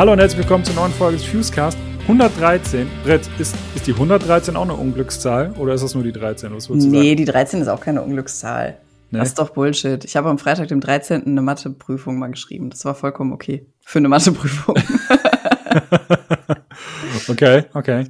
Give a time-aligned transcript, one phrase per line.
[0.00, 1.76] Hallo und herzlich willkommen zur neuen Folge des Fusecast.
[2.04, 2.88] 113.
[3.04, 6.54] Brett, ist, ist die 113 auch eine Unglückszahl oder ist das nur die 13?
[6.54, 7.16] Was nee, sagen?
[7.18, 8.78] die 13 ist auch keine Unglückszahl.
[9.10, 9.18] Nee.
[9.18, 10.02] Das ist doch Bullshit.
[10.06, 11.26] Ich habe am Freitag, dem 13.
[11.26, 12.70] eine Matheprüfung mal geschrieben.
[12.70, 13.66] Das war vollkommen okay.
[13.84, 14.76] Für eine Matheprüfung.
[17.28, 18.06] okay, okay.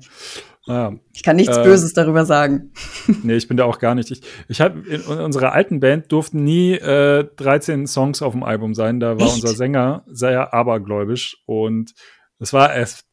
[0.70, 2.70] Ah, ich kann nichts äh, Böses darüber sagen.
[3.24, 4.12] Nee, ich bin da auch gar nicht.
[4.12, 8.74] Ich, ich habe in unserer alten Band durften nie äh, 13 Songs auf dem Album
[8.74, 9.00] sein.
[9.00, 9.34] Da war Echt?
[9.34, 11.92] unser Sänger sehr abergläubisch und
[12.38, 13.04] es war es.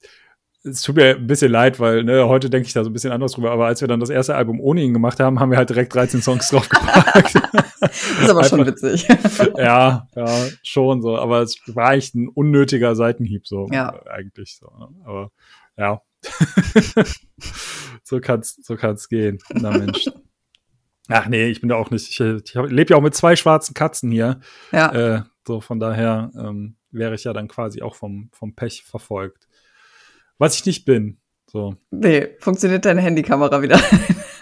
[0.63, 3.11] Es tut mir ein bisschen leid, weil ne, heute denke ich da so ein bisschen
[3.11, 5.57] anders drüber, aber als wir dann das erste Album ohne ihn gemacht haben, haben wir
[5.57, 7.35] halt direkt 13 Songs draufgepackt.
[7.81, 9.07] ist aber schon witzig.
[9.57, 11.17] ja, ja, schon so.
[11.17, 13.93] Aber es war eigentlich ein unnötiger Seitenhieb, so ja.
[14.05, 14.67] eigentlich so.
[14.77, 14.89] Ne?
[15.05, 15.31] Aber
[15.77, 16.01] ja,
[18.03, 19.39] so kann's, so kann's gehen.
[19.53, 20.05] Na Mensch.
[21.09, 22.09] Ach nee, ich bin da auch nicht.
[22.09, 24.39] Ich, ich lebe ja auch mit zwei schwarzen Katzen hier.
[24.71, 24.91] Ja.
[24.91, 29.47] Äh, so von daher ähm, wäre ich ja dann quasi auch vom, vom Pech verfolgt.
[30.37, 31.17] Was ich nicht bin.
[31.49, 31.75] So.
[31.91, 33.79] Nee, funktioniert deine Handykamera wieder?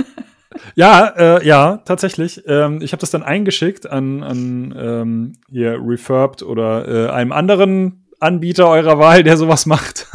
[0.76, 2.42] ja, äh, ja, tatsächlich.
[2.48, 8.05] Ähm, ich habe das dann eingeschickt an, an ähm, hier Refurbed oder äh, einem anderen
[8.20, 10.08] Anbieter eurer Wahl, der sowas macht.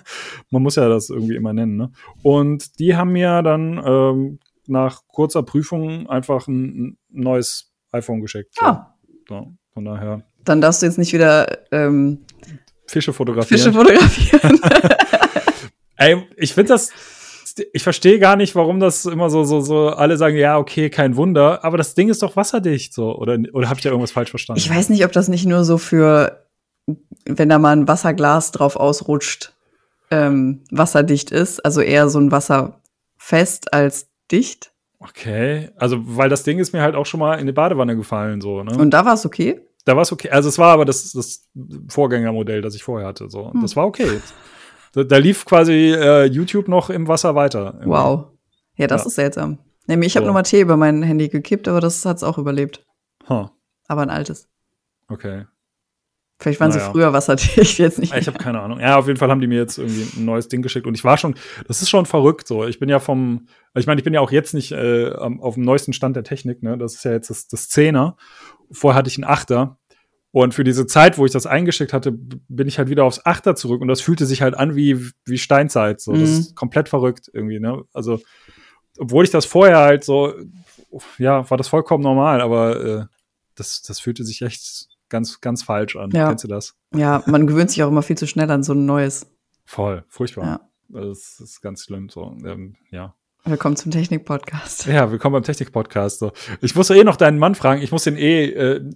[0.50, 1.76] Man muss ja das irgendwie immer nennen.
[1.76, 1.92] Ne?
[2.22, 8.54] Und die haben mir dann ähm, nach kurzer Prüfung einfach ein, neues iPhone geschickt.
[8.60, 8.94] Ja.
[9.28, 9.34] So.
[9.34, 9.52] so.
[9.74, 10.22] von daher.
[10.44, 12.24] Dann darfst du jetzt nicht wieder ähm,
[12.86, 13.58] Fische fotografieren.
[13.58, 14.60] Fische fotografieren.
[15.96, 16.90] Ey, ich finde das
[17.72, 21.16] ich verstehe gar nicht, warum das immer so, so, so, alle sagen, ja, okay, kein
[21.16, 24.30] Wunder, aber das Ding ist doch wasserdicht, so, oder, oder habe ich da irgendwas falsch
[24.30, 24.60] verstanden?
[24.60, 26.47] Ich weiß nicht, ob das nicht nur so für,
[27.24, 29.52] wenn da mal ein Wasserglas drauf ausrutscht,
[30.10, 34.72] ähm, wasserdicht ist, also eher so ein Wasserfest als dicht.
[35.00, 38.40] Okay, also weil das Ding ist mir halt auch schon mal in die Badewanne gefallen,
[38.40, 38.76] so, ne?
[38.76, 39.60] Und da war es okay?
[39.84, 40.30] Da war es okay.
[40.30, 41.48] Also es war aber das, das
[41.88, 43.52] Vorgängermodell, das ich vorher hatte, so.
[43.52, 43.62] Hm.
[43.62, 44.20] Das war okay.
[44.92, 47.74] da, da, lief quasi äh, YouTube noch im Wasser weiter.
[47.74, 47.88] Irgendwie.
[47.90, 48.26] Wow.
[48.76, 49.06] Ja, das ja.
[49.08, 49.58] ist seltsam.
[49.86, 50.28] Nämlich, ich habe so.
[50.28, 52.84] nochmal Tee über mein Handy gekippt, aber das hat's auch überlebt.
[53.28, 53.48] Huh.
[53.86, 54.48] Aber ein altes.
[55.08, 55.46] Okay.
[56.40, 56.84] Vielleicht waren naja.
[56.84, 58.14] sie früher wasserdicht, jetzt nicht.
[58.14, 58.78] Ich habe keine Ahnung.
[58.78, 61.02] Ja, auf jeden Fall haben die mir jetzt irgendwie ein neues Ding geschickt und ich
[61.02, 61.34] war schon,
[61.66, 62.64] das ist schon verrückt so.
[62.64, 65.64] Ich bin ja vom, ich meine, ich bin ja auch jetzt nicht äh, auf dem
[65.64, 66.78] neuesten Stand der Technik, ne?
[66.78, 68.16] Das ist ja jetzt das, das Zehner.
[68.70, 69.78] Vorher hatte ich einen Achter.
[70.30, 73.56] Und für diese Zeit, wo ich das eingeschickt hatte, bin ich halt wieder aufs Achter
[73.56, 76.00] zurück und das fühlte sich halt an wie, wie Steinzeit.
[76.00, 76.12] So.
[76.12, 76.20] Mhm.
[76.20, 77.82] Das ist komplett verrückt irgendwie, ne?
[77.92, 78.20] Also,
[78.98, 80.34] obwohl ich das vorher halt so,
[81.18, 83.04] ja, war das vollkommen normal, aber äh,
[83.56, 86.10] das, das fühlte sich echt ganz, ganz falsch an.
[86.10, 86.28] Ja.
[86.28, 86.74] Kennst du das?
[86.94, 89.26] Ja, man gewöhnt sich auch immer viel zu schnell an so ein neues.
[89.64, 90.44] Voll, furchtbar.
[90.44, 90.60] Ja.
[90.88, 92.08] Das ist ganz schlimm.
[92.08, 93.14] So, ähm, ja.
[93.44, 94.86] Willkommen zum Technik-Podcast.
[94.86, 96.18] Ja, willkommen beim Technik-Podcast.
[96.18, 96.32] So.
[96.60, 97.82] Ich muss eh noch deinen Mann fragen.
[97.82, 98.90] Ich muss den eh, äh,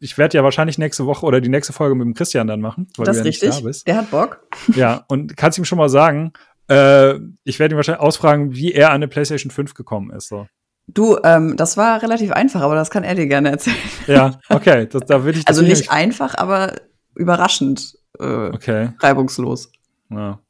[0.00, 2.88] ich werde ja wahrscheinlich nächste Woche oder die nächste Folge mit dem Christian dann machen.
[2.96, 3.84] Weil das ist ja richtig.
[3.84, 4.46] Da Der hat Bock.
[4.74, 6.32] Ja, und kannst ihm schon mal sagen,
[6.68, 10.28] äh, ich werde ihn wahrscheinlich ausfragen, wie er an eine PlayStation 5 gekommen ist.
[10.28, 10.46] So.
[10.88, 13.76] Du, ähm, das war relativ einfach, aber das kann er dir gerne erzählen.
[14.06, 15.48] Ja, okay, das, da würde ich.
[15.48, 16.74] Also nicht einfach, aber
[17.14, 18.90] überraschend äh, okay.
[19.00, 19.70] reibungslos.
[20.10, 20.40] Ja.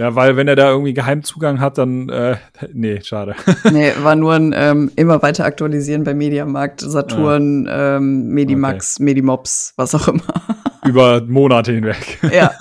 [0.00, 2.36] Ja, weil wenn er da irgendwie Geheimzugang hat, dann äh,
[2.72, 3.36] nee, schade.
[3.70, 7.96] nee, war nur ein ähm, immer weiter aktualisieren bei Mediamarkt, Saturn, ja.
[7.96, 9.04] ähm, Medimax, okay.
[9.04, 10.22] Medimops, was auch immer.
[10.86, 12.18] Über Monate hinweg.
[12.32, 12.52] Ja.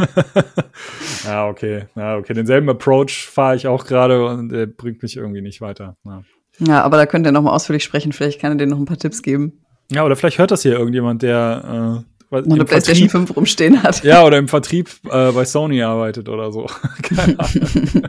[1.24, 1.86] ja, okay.
[1.96, 2.34] Ja, okay.
[2.34, 5.96] Denselben Approach fahre ich auch gerade und der bringt mich irgendwie nicht weiter.
[6.04, 6.24] Ja.
[6.60, 8.12] Ja, aber da könnt ihr noch mal ausführlich sprechen.
[8.12, 9.64] Vielleicht kann er dir noch ein paar Tipps geben.
[9.92, 14.04] Ja, oder vielleicht hört das hier irgendjemand, der äh, und eine PlayStation 5 rumstehen hat.
[14.04, 16.68] Ja, oder im Vertrieb äh, bei Sony arbeitet oder so.
[17.02, 18.04] Keine Ahnung.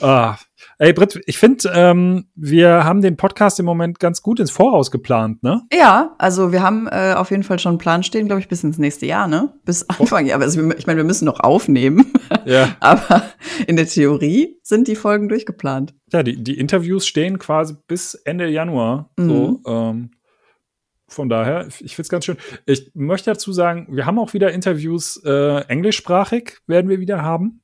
[0.00, 0.36] ah,
[0.78, 4.90] Ey, Britt, ich finde, ähm, wir haben den Podcast im Moment ganz gut ins Voraus
[4.90, 5.62] geplant, ne?
[5.72, 8.64] Ja, also wir haben äh, auf jeden Fall schon einen Plan stehen, glaube ich, bis
[8.64, 9.54] ins nächste Jahr, ne?
[9.64, 10.40] Bis Anfang Jahr.
[10.40, 12.12] Also ich meine, wir müssen noch aufnehmen.
[12.46, 12.76] Ja.
[12.80, 13.22] Aber
[13.66, 15.94] in der Theorie sind die Folgen durchgeplant.
[16.12, 19.10] Ja, die, die Interviews stehen quasi bis Ende Januar.
[19.16, 19.28] Mhm.
[19.28, 20.10] So, ähm,
[21.06, 22.36] von daher, ich finde es ganz schön.
[22.66, 27.62] Ich möchte dazu sagen, wir haben auch wieder Interviews äh, englischsprachig, werden wir wieder haben.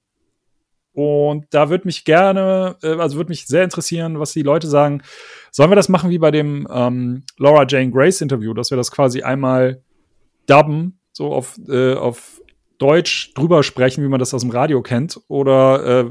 [0.93, 5.03] Und da würde mich gerne, äh, also würde mich sehr interessieren, was die Leute sagen.
[5.53, 8.91] Sollen wir das machen wie bei dem ähm, Laura Jane Grace Interview, dass wir das
[8.91, 9.83] quasi einmal
[10.47, 12.41] dubben, so auf, äh, auf
[12.79, 16.11] Deutsch drüber sprechen, wie man das aus dem Radio kennt, oder äh,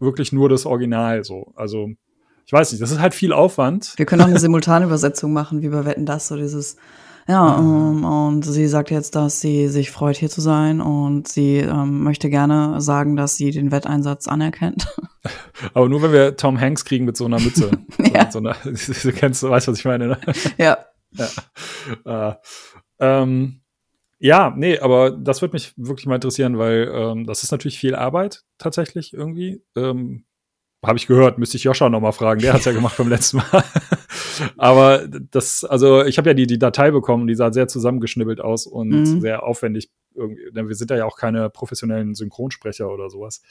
[0.00, 1.52] wirklich nur das Original so?
[1.54, 1.90] Also,
[2.46, 3.92] ich weiß nicht, das ist halt viel Aufwand.
[3.96, 6.76] Wir können auch eine Simultanübersetzung machen, wie bei Wetten das, so dieses
[7.28, 11.56] ja, ähm, und sie sagt jetzt, dass sie sich freut, hier zu sein und sie
[11.56, 14.86] ähm, möchte gerne sagen, dass sie den Wetteinsatz anerkennt.
[15.74, 17.70] Aber nur, wenn wir Tom Hanks kriegen mit so einer Mütze.
[18.14, 18.30] ja.
[18.30, 20.18] So, so einer, du kennst, du weißt, was ich meine, ne?
[20.56, 20.78] Ja.
[22.04, 22.30] ja.
[22.30, 22.34] Äh,
[23.00, 23.60] ähm,
[24.18, 27.94] Ja, nee, aber das würde mich wirklich mal interessieren, weil ähm, das ist natürlich viel
[27.96, 29.62] Arbeit tatsächlich irgendwie.
[29.76, 30.25] Ähm,
[30.86, 32.40] Habe ich gehört, müsste ich Joscha noch mal fragen.
[32.40, 33.64] Der hat's ja gemacht beim letzten Mal.
[34.56, 38.66] aber das, also ich habe ja die, die Datei bekommen, die sah sehr zusammengeschnibbelt aus
[38.66, 39.20] und Mhm.
[39.20, 39.90] sehr aufwendig.
[40.14, 43.42] Irgendwie, denn wir sind da ja auch keine professionellen Synchronsprecher oder sowas.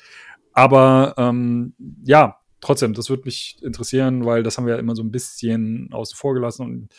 [0.54, 1.74] Aber ähm,
[2.04, 5.90] ja, trotzdem, das würde mich interessieren, weil das haben wir ja immer so ein bisschen
[5.92, 6.90] außen vor gelassen und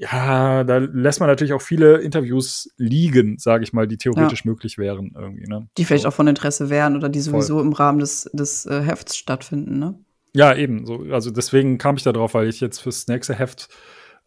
[0.00, 4.78] ja, da lässt man natürlich auch viele Interviews liegen, sage ich mal, die theoretisch möglich
[4.78, 5.46] wären irgendwie.
[5.46, 5.68] Ne?
[5.76, 6.08] Die vielleicht so.
[6.08, 9.94] auch von Interesse wären oder die sowieso im Rahmen des, des äh, Hefts stattfinden, ne?
[10.34, 10.86] Ja, eben.
[10.86, 13.68] So, also deswegen kam ich da drauf, weil ich jetzt fürs nächste Heft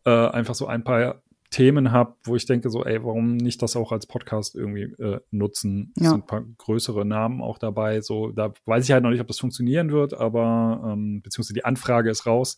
[0.06, 3.76] äh, einfach so ein paar Themen habe, wo ich denke, so, ey, warum nicht das
[3.76, 5.92] auch als Podcast irgendwie äh, nutzen?
[5.96, 6.10] Es Ja.
[6.12, 8.02] sind ein paar größere Namen auch dabei.
[8.02, 11.66] So, da weiß ich halt noch nicht, ob das funktionieren wird, aber ähm, beziehungsweise die
[11.66, 12.58] Anfrage ist raus.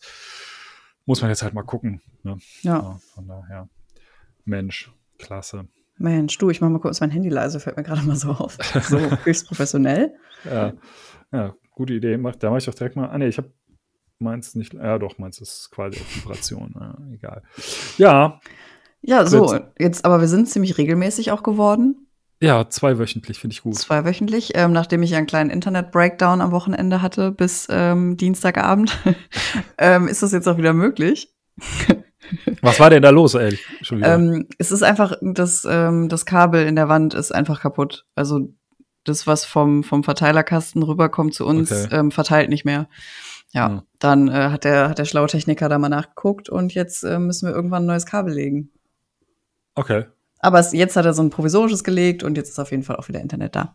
[1.06, 2.02] Muss man jetzt halt mal gucken.
[2.22, 2.36] Ne?
[2.62, 2.76] Ja.
[2.76, 3.68] Ja, von daher.
[4.44, 5.66] Mensch, klasse.
[5.98, 8.58] Mensch, du, ich mach mal kurz mein Handy leise, fällt mir gerade mal so auf.
[8.82, 10.14] So höchst professionell.
[10.44, 10.74] Ja,
[11.32, 12.16] ja, gute Idee.
[12.18, 13.08] Mach, da mache ich doch direkt mal.
[13.08, 13.50] Ah, nee, ich habe
[14.18, 14.74] meins nicht.
[14.74, 16.74] Ja, doch, meins ist quasi auf Vibration.
[16.78, 17.42] Ja, egal.
[17.96, 18.40] Ja,
[19.00, 22.05] Ja, so, jetzt, aber wir sind ziemlich regelmäßig auch geworden.
[22.40, 23.76] Ja, zweiwöchentlich finde ich gut.
[23.76, 28.98] Zweiwöchentlich, ähm, nachdem ich einen kleinen Internet-Breakdown am Wochenende hatte bis ähm, Dienstagabend,
[29.78, 31.34] ähm, ist das jetzt auch wieder möglich.
[32.60, 33.34] Was war denn da los,
[33.98, 34.14] wieder.
[34.14, 38.04] Ähm, es ist einfach, das, ähm, das Kabel in der Wand ist einfach kaputt.
[38.16, 38.48] Also
[39.04, 41.94] das, was vom, vom Verteilerkasten rüberkommt zu uns, Okay.
[41.94, 42.88] ähm, verteilt nicht mehr.
[43.52, 43.82] Ja, Hm.
[44.00, 47.46] dann äh, hat der, hat der schlaue Techniker da mal nachgeguckt und jetzt äh, müssen
[47.48, 48.70] wir irgendwann ein neues Kabel legen.
[49.76, 50.06] okay.
[50.46, 52.94] Aber es, jetzt hat er so ein provisorisches gelegt und jetzt ist auf jeden Fall
[52.94, 53.74] auch wieder Internet da.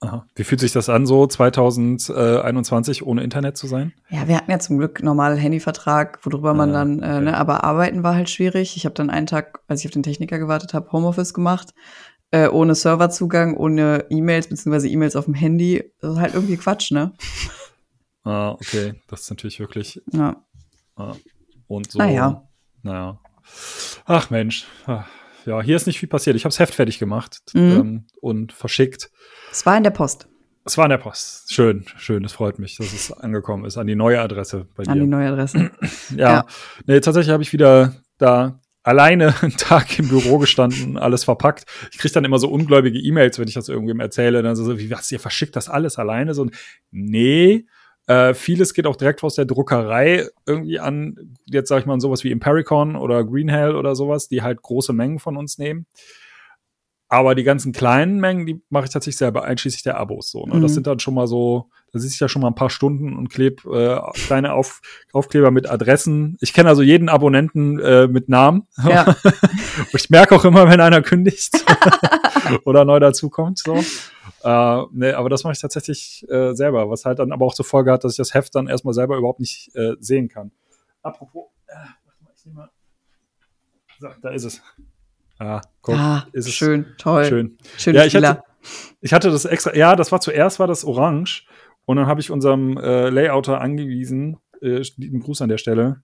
[0.00, 0.24] Aha.
[0.34, 3.92] Wie fühlt sich das an, so 2021 ohne Internet zu sein?
[4.08, 7.20] Ja, wir hatten ja zum Glück normalen Handyvertrag, worüber man Ah, dann, äh, okay.
[7.20, 8.78] ne, aber arbeiten war halt schwierig.
[8.78, 11.74] Ich habe dann einen Tag, als ich auf den Techniker gewartet habe, Homeoffice gemacht,
[12.30, 15.92] äh, ohne Serverzugang, ohne E-Mails, beziehungsweise E-Mails auf dem Handy.
[16.00, 17.12] Das ist halt irgendwie Quatsch, ne?
[18.24, 18.94] Ah, okay.
[19.08, 20.00] Das ist natürlich wirklich.
[20.12, 20.36] Ja.
[20.96, 21.14] Ah.
[21.68, 21.98] Und so.
[21.98, 22.48] Naja.
[22.82, 23.18] Naja.
[24.06, 24.66] Ach Mensch.
[24.86, 25.04] Ah.
[25.46, 26.36] Ja, hier ist nicht viel passiert.
[26.36, 27.60] Ich habe das Heft fertig gemacht Mhm.
[27.60, 29.10] ähm, und verschickt.
[29.50, 30.28] Es war in der Post
[30.64, 31.52] Es war in der Post.
[31.52, 32.24] Schön, schön.
[32.24, 34.90] Es freut mich, dass es angekommen ist an die neue Adresse bei dir.
[34.90, 35.70] an die neue Adresse.
[36.16, 36.46] Ja, Ja.
[36.86, 41.64] Nee, tatsächlich habe ich wieder da alleine einen Tag im Büro gestanden, alles verpackt.
[41.92, 44.42] Ich kriege dann immer so ungläubige E-Mails, wenn ich das irgendwem erzähle.
[44.42, 46.34] Dann so, wie was, ihr verschickt das alles alleine?
[46.34, 46.48] So,
[46.90, 47.66] nee,
[48.06, 52.24] äh, vieles geht auch direkt aus der Druckerei irgendwie an, jetzt sag ich mal sowas
[52.24, 55.86] wie Impericon oder Greenhell oder sowas, die halt große Mengen von uns nehmen.
[57.08, 60.30] Aber die ganzen kleinen Mengen, die mache ich tatsächlich selber, einschließlich der Abos.
[60.30, 60.56] So, ne?
[60.56, 60.62] Mhm.
[60.62, 63.16] Das sind dann schon mal so, da sitze ich ja schon mal ein paar Stunden
[63.16, 64.80] und kleb äh, kleine Auf
[65.12, 66.36] Aufkleber mit Adressen.
[66.40, 68.66] Ich kenne also jeden Abonnenten äh, mit Namen.
[68.82, 69.16] Ja.
[69.92, 71.64] Ich merke auch immer, wenn einer kündigt
[72.64, 73.58] oder neu dazukommt.
[73.58, 73.82] So.
[74.42, 77.64] Äh, nee, aber das mache ich tatsächlich äh, selber, was halt dann aber auch zur
[77.64, 80.52] Folge hat, dass ich das Heft dann erstmal selber überhaupt nicht äh, sehen kann.
[81.02, 82.70] Apropos, äh, warte mal, ich nehme mal.
[83.98, 84.62] So, da ist es.
[85.38, 87.24] Ah, guck, ah, ist es schön, toll.
[87.24, 87.58] schön.
[87.78, 88.42] Schön Ja, ich hatte,
[89.00, 91.46] ich hatte das extra, ja, das war zuerst war das orange
[91.90, 96.02] und dann habe ich unserem äh, Layouter angewiesen, äh, lieben Gruß an der Stelle,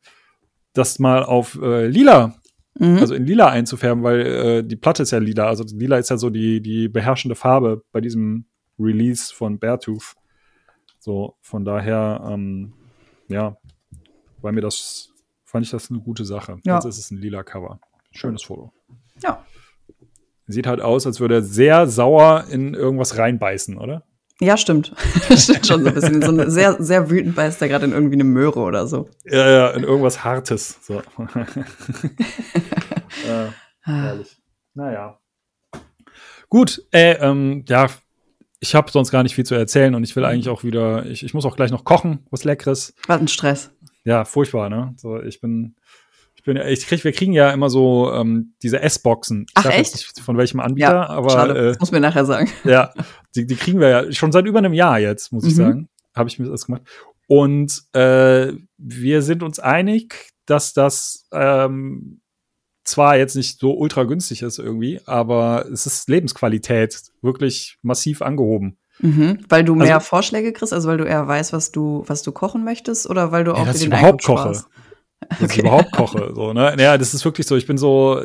[0.72, 2.34] das mal auf äh, lila,
[2.78, 2.98] Mhm.
[2.98, 6.18] also in lila einzufärben, weil äh, die Platte ist ja lila, also lila ist ja
[6.18, 8.44] so die, die beherrschende Farbe bei diesem
[8.78, 10.12] Release von Beartooth.
[10.98, 12.74] So, von daher, ähm,
[13.28, 13.56] ja,
[14.42, 15.08] weil mir das,
[15.44, 16.58] fand ich das eine gute Sache.
[16.66, 16.74] Ja.
[16.74, 17.80] Jetzt ist es ein lila Cover.
[18.10, 18.72] Schönes Foto.
[19.22, 19.42] ja.
[20.48, 24.04] Sieht halt aus, als würde er sehr sauer in irgendwas reinbeißen, oder?
[24.40, 24.92] Ja, stimmt.
[25.36, 26.22] stimmt schon so ein bisschen.
[26.22, 29.08] So eine, sehr, sehr wütend beißt er gerade in irgendwie eine Möhre oder so.
[29.24, 30.78] Ja, ja, in irgendwas Hartes.
[30.82, 30.98] So.
[33.26, 33.46] äh,
[33.80, 34.36] herrlich.
[34.74, 35.18] Naja.
[36.48, 37.88] Gut, äh, ähm, ja,
[38.60, 41.22] ich habe sonst gar nicht viel zu erzählen und ich will eigentlich auch wieder, ich,
[41.24, 42.94] ich muss auch gleich noch kochen, was Leckeres.
[43.06, 43.70] Was ein Stress.
[44.04, 44.94] Ja, furchtbar, ne?
[44.96, 45.76] So, ich bin,
[46.46, 49.42] bin, ich krieg, wir kriegen ja immer so ähm, diese S-Boxen.
[49.48, 50.06] Ich Ach, sag jetzt echt?
[50.16, 51.58] nicht von welchem Anbieter, Ja, aber schade.
[51.58, 52.48] äh, das muss mir nachher sagen.
[52.64, 52.92] ja,
[53.34, 55.56] die, die kriegen wir ja schon seit über einem Jahr jetzt, muss ich Mhm.
[55.56, 55.88] sagen.
[56.14, 56.82] Habe ich mir das gemacht.
[57.28, 62.20] Und äh, wir sind uns einig, dass das ähm,
[62.84, 68.78] zwar jetzt nicht so ultra günstig ist irgendwie, aber es ist Lebensqualität wirklich massiv angehoben.
[69.00, 69.40] Mhm.
[69.48, 72.30] Weil du mehr Also- Vorschläge kriegst, also weil du eher weißt, was du, was du
[72.32, 74.54] kochen möchtest, oder weil du Ja, auch dass dir ich den überhaupt Einkauf koche.
[74.54, 74.68] sparst?
[75.40, 75.60] Dass ich Okay.
[75.60, 76.32] überhaupt koche.
[76.34, 76.74] So, ne?
[76.78, 77.56] Ja, das ist wirklich so.
[77.56, 78.22] Ich bin so.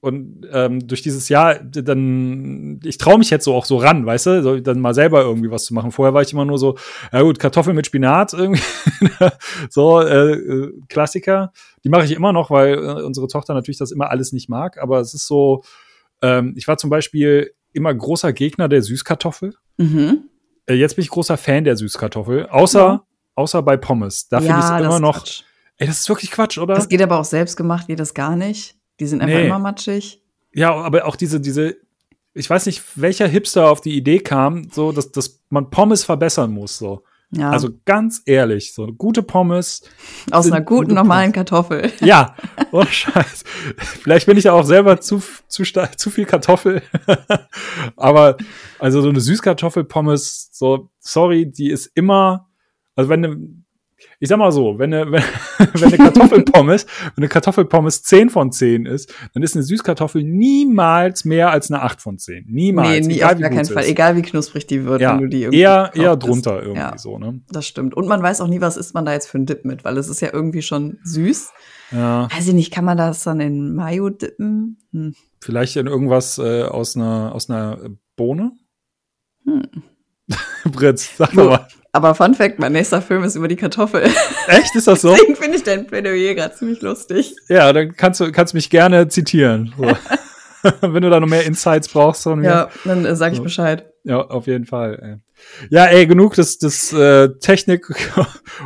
[0.00, 4.26] Und ähm, durch dieses Jahr, dann, ich traue mich jetzt so auch so ran, weißt
[4.26, 5.90] du, so, dann mal selber irgendwie was zu machen.
[5.90, 6.76] Vorher war ich immer nur so,
[7.12, 8.62] ja gut, Kartoffeln mit Spinat irgendwie,
[9.70, 11.52] so äh, äh, Klassiker.
[11.82, 14.78] Die mache ich immer noch, weil äh, unsere Tochter natürlich das immer alles nicht mag.
[14.80, 15.62] Aber es ist so,
[16.22, 19.54] Ähm, ich war zum Beispiel immer großer Gegner der Süßkartoffel.
[19.78, 20.24] Mhm.
[20.66, 22.46] Äh, jetzt bin ich großer Fan der Süßkartoffel.
[22.48, 23.04] Außer, Ja.
[23.34, 24.28] außer bei Pommes.
[24.28, 25.18] Da finde ich es immer noch.
[25.18, 25.42] Quatsch.
[25.78, 26.74] Ey, das ist wirklich Quatsch, oder?
[26.74, 28.76] Das geht aber auch selbst gemacht, geht das gar nicht.
[29.00, 29.46] Die sind einfach Nee.
[29.46, 30.20] immer matschig.
[30.52, 31.76] Ja, aber auch diese, diese,
[32.34, 36.50] ich weiß nicht, welcher Hipster auf die Idee kam, so, dass, dass man Pommes verbessern
[36.52, 37.04] muss, so.
[37.30, 37.50] Ja.
[37.50, 39.82] Also ganz ehrlich, so eine gute Pommes.
[40.30, 41.92] aus einer guten, gute normalen Kartoffel.
[42.00, 42.34] Ja,
[42.72, 43.44] oh Scheiß.
[43.76, 46.82] Vielleicht bin ich ja auch selber zu, zu, zu viel Kartoffel.
[47.96, 48.38] aber
[48.78, 52.48] also so eine Süßkartoffelpommes, so, sorry, die ist immer,
[52.96, 53.57] also wenn
[54.20, 55.22] ich sag mal so, wenn eine, wenn,
[55.74, 61.24] wenn eine Kartoffelpommes, wenn eine Kartoffelpommes 10 von 10 ist, dann ist eine Süßkartoffel niemals
[61.24, 62.46] mehr als eine 8 von 10.
[62.48, 62.88] Niemals.
[63.06, 63.82] nee, nie, egal auf gar keinen Fall.
[63.84, 63.88] ist.
[63.90, 66.62] Egal wie knusprig die wird, Ja, wenn du die irgendwie eher, eher drunter hast.
[66.62, 67.40] irgendwie Ja, so, ne?
[67.50, 67.94] das stimmt.
[67.94, 69.96] Und man weiß auch nie, was isst man da jetzt für einen Dip mit, weil
[69.98, 71.52] es ist ja irgendwie schon süß.
[71.92, 74.78] Ja, Weiß ich nicht, kann man das dann in Mayo dippen?
[74.92, 75.14] Hm.
[75.40, 77.78] vielleicht in irgendwas äh, aus einer, aus einer
[78.16, 78.52] Bohne?
[79.44, 79.62] Hm.
[80.64, 81.66] Britz, sag Wo- mal.
[81.92, 84.02] Aber Fun Fact, mein nächster Film ist über die Kartoffel.
[84.46, 85.12] Echt, ist das so?
[85.14, 87.34] Deswegen finde ich dein Plädoyer gerade ziemlich lustig.
[87.48, 89.74] Ja, dann kannst du kannst mich gerne zitieren.
[89.76, 89.84] So.
[90.80, 92.44] Wenn du da noch mehr Insights brauchst von mir.
[92.48, 93.44] Ja, dann äh, sag ich So.
[93.44, 93.90] Bescheid.
[94.04, 94.98] Ja, auf jeden Fall.
[95.02, 95.68] Ey.
[95.70, 97.86] Ja, ey, genug des, des äh, Technik-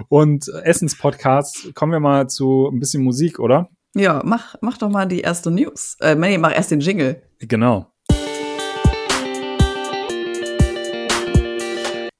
[0.09, 1.69] und Essenspodcasts.
[1.75, 3.69] Kommen wir mal zu ein bisschen Musik, oder?
[3.95, 5.97] Ja, mach, mach doch mal die erste News.
[6.01, 7.23] Äh, nee, mach erst den Jingle.
[7.41, 7.92] Genau.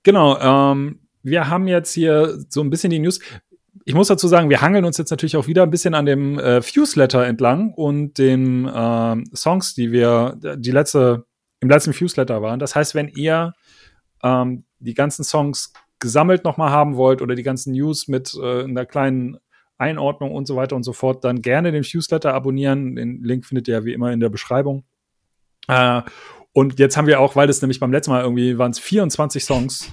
[0.03, 3.21] Genau, ähm, wir haben jetzt hier so ein bisschen die News.
[3.85, 6.39] Ich muss dazu sagen, wir hangeln uns jetzt natürlich auch wieder ein bisschen an dem
[6.39, 11.25] äh, Fuse-Letter entlang und den ähm, Songs, die wir, die letzte,
[11.61, 12.59] im letzten Fuse-Letter waren.
[12.59, 13.55] Das heißt, wenn ihr
[14.23, 18.87] ähm, die ganzen Songs gesammelt nochmal haben wollt oder die ganzen News mit äh, einer
[18.87, 19.39] kleinen
[19.79, 22.97] Einordnung und so weiter und so fort, dann gerne den Fuse-Letter abonnieren.
[22.97, 24.85] Den Link findet ihr ja wie immer in der Beschreibung.
[25.69, 26.03] Äh,
[26.53, 29.45] und jetzt haben wir auch, weil das nämlich beim letzten Mal irgendwie waren es 24
[29.45, 29.91] Songs,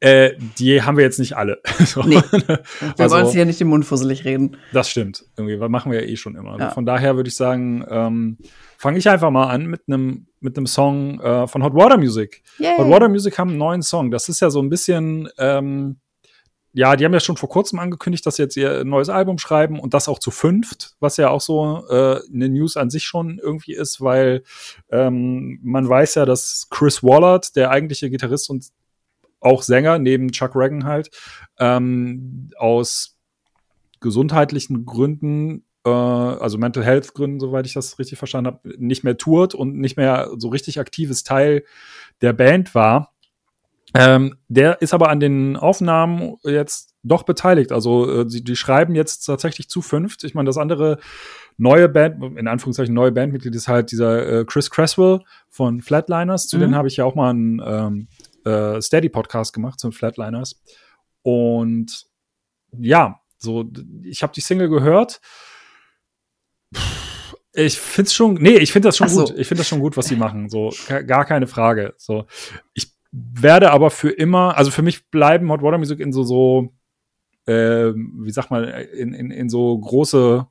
[0.00, 1.60] äh, die haben wir jetzt nicht alle.
[1.86, 2.02] so.
[2.02, 2.16] Nee.
[2.32, 2.60] Wir
[2.98, 4.56] Also- wollen uns hier nicht den Mund fusselig reden.
[4.72, 5.24] Das stimmt.
[5.38, 6.50] Irgendwie, weil machen wir ja eh schon immer.
[6.52, 6.70] Also Ja.
[6.70, 8.36] Von daher würde ich sagen, ähm,
[8.76, 12.42] fange ich einfach mal an mit einem mit einem Song äh, von Hot Water Music.
[12.58, 12.76] Yay.
[12.76, 14.10] Hot Water Music haben einen neuen Song.
[14.10, 15.96] Das ist ja so ein bisschen, ähm,
[16.76, 19.80] ja, die haben ja schon vor kurzem angekündigt, dass sie jetzt ihr neues Album schreiben
[19.80, 23.38] und das auch zu fünft, was ja auch so äh, eine News an sich schon
[23.38, 24.42] irgendwie ist, weil
[24.90, 28.66] ähm, man weiß ja, dass Chris Wallard, der eigentliche Gitarrist und
[29.40, 31.08] auch Sänger, neben Chuck Reagan halt,
[31.58, 33.16] ähm, aus
[34.00, 39.16] gesundheitlichen Gründen, äh, also Mental Health Gründen, soweit ich das richtig verstanden habe, nicht mehr
[39.16, 41.64] tourt und nicht mehr so richtig aktives Teil
[42.20, 43.15] der Band war.
[43.98, 47.72] Ähm, der ist aber an den Aufnahmen jetzt doch beteiligt.
[47.72, 50.24] Also äh, sie, die schreiben jetzt tatsächlich zu fünft.
[50.24, 50.98] Ich meine, das andere
[51.56, 56.48] neue Band, in Anführungszeichen neue Bandmitglied ist halt dieser äh, Chris Cresswell von Flatliners.
[56.48, 56.60] Zu Mhm.
[56.62, 58.08] denen habe ich ja auch mal einen ähm,
[58.44, 60.60] äh, Steady-Podcast gemacht zu den Flatliners.
[61.22, 62.06] Und
[62.78, 63.64] ja, so,
[64.02, 65.20] ich habe die Single gehört.
[67.52, 69.24] Ich find's schon, nee, ich finde das schon so.
[69.24, 69.38] gut.
[69.38, 70.50] Ich finde das schon gut, was sie machen.
[70.50, 71.94] So, ga- gar keine Frage.
[71.96, 72.26] So,
[72.74, 76.72] ich werde aber für immer, also für mich bleiben Hot Water Music in so, so,
[77.46, 80.46] ähm, wie sag mal, in, in, in so große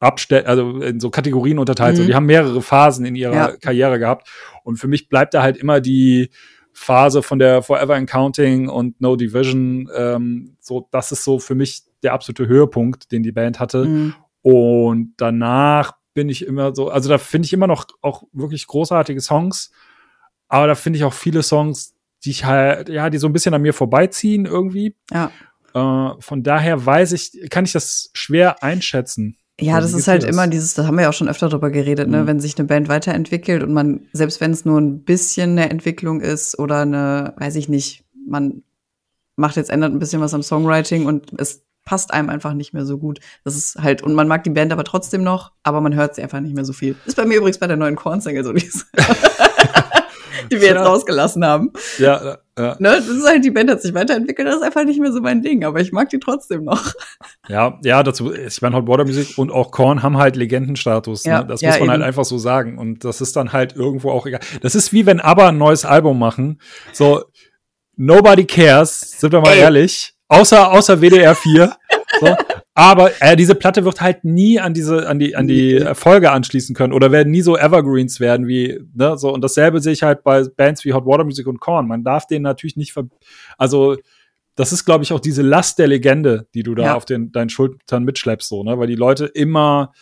[0.00, 1.96] Abstell, also in so Kategorien unterteilt.
[1.96, 2.06] So, Mhm.
[2.08, 3.56] die haben mehrere Phasen in ihrer Ja.
[3.56, 4.28] Karriere gehabt.
[4.64, 6.30] Und für mich bleibt da halt immer die
[6.72, 9.88] Phase von der Forever and Counting und No Division.
[9.96, 13.86] Ähm, so, das ist so für mich der absolute Höhepunkt, den die Band hatte.
[13.86, 14.14] Mhm.
[14.42, 19.20] Und danach bin ich immer so, also da finde ich immer noch auch wirklich großartige
[19.20, 19.70] Songs,
[20.48, 21.93] aber da finde ich auch viele Songs,
[22.24, 24.96] die ich halt, ja, die so ein bisschen an mir vorbeiziehen irgendwie.
[25.12, 25.30] Ja.
[25.74, 29.36] Äh, von daher weiß ich, kann ich das schwer einschätzen.
[29.60, 30.30] Ja, Wie das ist halt das?
[30.30, 32.26] immer dieses, da haben wir ja auch schon öfter drüber geredet, ne, Mhm.
[32.26, 36.20] wenn sich eine Band weiterentwickelt und man, selbst wenn es nur ein bisschen eine Entwicklung
[36.20, 38.62] ist oder eine, weiß ich nicht, man
[39.36, 42.86] macht jetzt, ändert ein bisschen was am Songwriting und es passt einem einfach nicht mehr
[42.86, 43.20] so gut.
[43.44, 46.22] Das ist halt, und man mag die Band aber trotzdem noch, aber man hört sie
[46.22, 46.96] einfach nicht mehr so viel.
[47.04, 48.52] Ist bei mir übrigens bei der neuen Korn-Single so,
[50.50, 50.84] die, wir jetzt Ja.
[50.84, 51.72] rausgelassen haben.
[51.98, 55.00] Ja, ja, Ne, das ist halt, die Band hat sich weiterentwickelt, das ist einfach nicht
[55.00, 56.92] mehr so mein Ding, aber ich mag die trotzdem noch.
[57.48, 61.24] ja, ja, dazu, ich meine, Hot Water Music und auch Korn haben halt Legendenstatus.
[61.24, 61.46] Ja, ne?
[61.46, 62.06] Das ja, muss man halt eben.
[62.08, 62.78] einfach so sagen.
[62.78, 64.40] Und das ist dann halt irgendwo auch egal.
[64.62, 66.60] Das ist wie wenn ABBA ein neues Album machen.
[66.92, 67.24] So,
[67.96, 69.60] nobody cares, sind wir mal Ey.
[69.60, 70.14] ehrlich.
[70.28, 71.76] Außer, außer WDR 4.
[72.20, 72.36] so.
[72.74, 76.74] Aber äh, diese Platte wird halt nie an diese, an die, an die Erfolge anschließen
[76.74, 79.32] können oder werden nie so Evergreens werden wie, ne, so.
[79.32, 81.86] Und dasselbe sehe ich halt bei Bands wie Hot Water Music und Korn.
[81.86, 83.04] Man darf denen natürlich nicht ver
[83.58, 83.96] also,
[84.56, 86.94] das ist, glaube ich, auch diese Last der Legende, die du da Ja.
[86.94, 89.92] auf den, deinen Schultern mitschleppst, so, ne, weil die Leute immer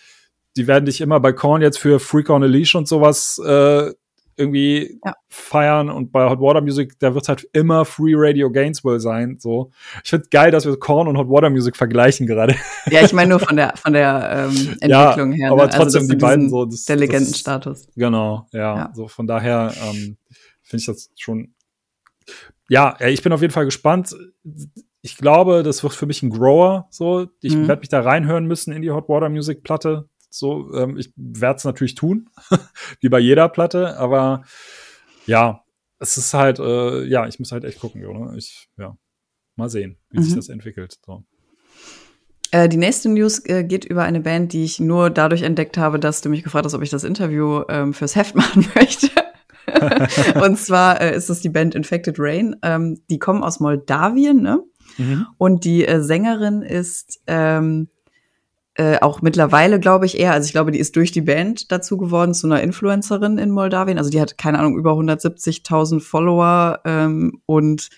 [0.57, 3.91] die werden dich immer bei Korn jetzt für Freak on a Leash und sowas äh,
[4.37, 5.15] irgendwie ja.
[5.29, 9.37] feiern und bei Hot Water Music, da wird halt immer Free Radio Gainesville sein.
[9.39, 9.71] So,
[10.03, 12.55] ich finde geil, dass wir Korn und Hot Water Music vergleichen gerade.
[12.91, 15.53] Ja, ich meine nur von der von der ähm, Entwicklung ja, her.
[15.53, 15.71] Aber ne?
[15.71, 17.89] trotzdem also die beiden so das, der Legendenstatus.
[17.95, 20.17] Genau, ja, ja, So von daher ähm,
[20.63, 21.55] finde ich das schon.
[22.69, 24.15] Ja, ich bin auf jeden Fall gespannt.
[25.03, 26.87] Ich glaube, das wird für mich ein Grower.
[26.91, 27.69] So, ich mhm.
[27.69, 30.09] werde mich da reinhören müssen in die Hot Water Music Platte.
[30.35, 32.31] So, ähm, ich werde es natürlich tun,
[33.01, 34.45] wie bei jeder Platte, aber
[35.27, 35.63] ja,
[35.99, 38.35] es ist halt, äh, ja, ich muss halt echt gucken, oder?
[38.35, 38.97] Ich, ja,
[39.57, 40.23] mal sehen, wie mhm.
[40.23, 40.99] sich das entwickelt.
[41.05, 41.25] So.
[42.51, 45.99] Äh, die nächste News äh, geht über eine Band, die ich nur dadurch entdeckt habe,
[45.99, 49.09] dass du mich gefragt hast, ob ich das Interview ähm, fürs Heft machen möchte.
[50.43, 52.57] und zwar äh, ist es die Band Infected Rain.
[52.63, 54.63] Ähm, die kommen aus Moldawien, ne?
[54.99, 55.27] Mhm.
[55.39, 57.89] Und die äh, Sängerin ist ähm,
[58.75, 61.99] äh, auch mittlerweile, glaube ich, eher, also ich glaube, die ist durch die Band dazu
[61.99, 63.99] geworden zu einer Influencerin in Moldawien.
[63.99, 67.91] Also die hat, keine Ahnung, über 170.000 Follower ähm, und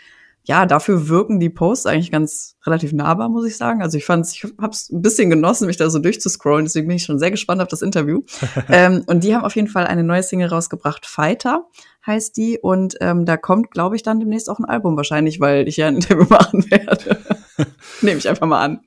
[0.46, 3.80] ja, dafür wirken die Posts eigentlich ganz relativ nahbar, muss ich sagen.
[3.80, 7.04] Also ich fand's, ich hab's ein bisschen genossen, mich da so durchzuscrollen, deswegen bin ich
[7.04, 8.22] schon sehr gespannt auf das Interview.
[8.68, 11.66] ähm, und die haben auf jeden Fall eine neue Single rausgebracht, Fighter
[12.06, 12.58] heißt die.
[12.58, 15.88] Und ähm, da kommt, glaube ich, dann demnächst auch ein Album wahrscheinlich, weil ich ja
[15.88, 17.18] ein Interview machen werde.
[18.02, 18.80] Nehme ich einfach mal an.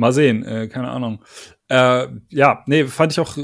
[0.00, 1.22] Mal sehen, äh, keine Ahnung.
[1.68, 3.36] Äh, ja, nee, fand ich auch,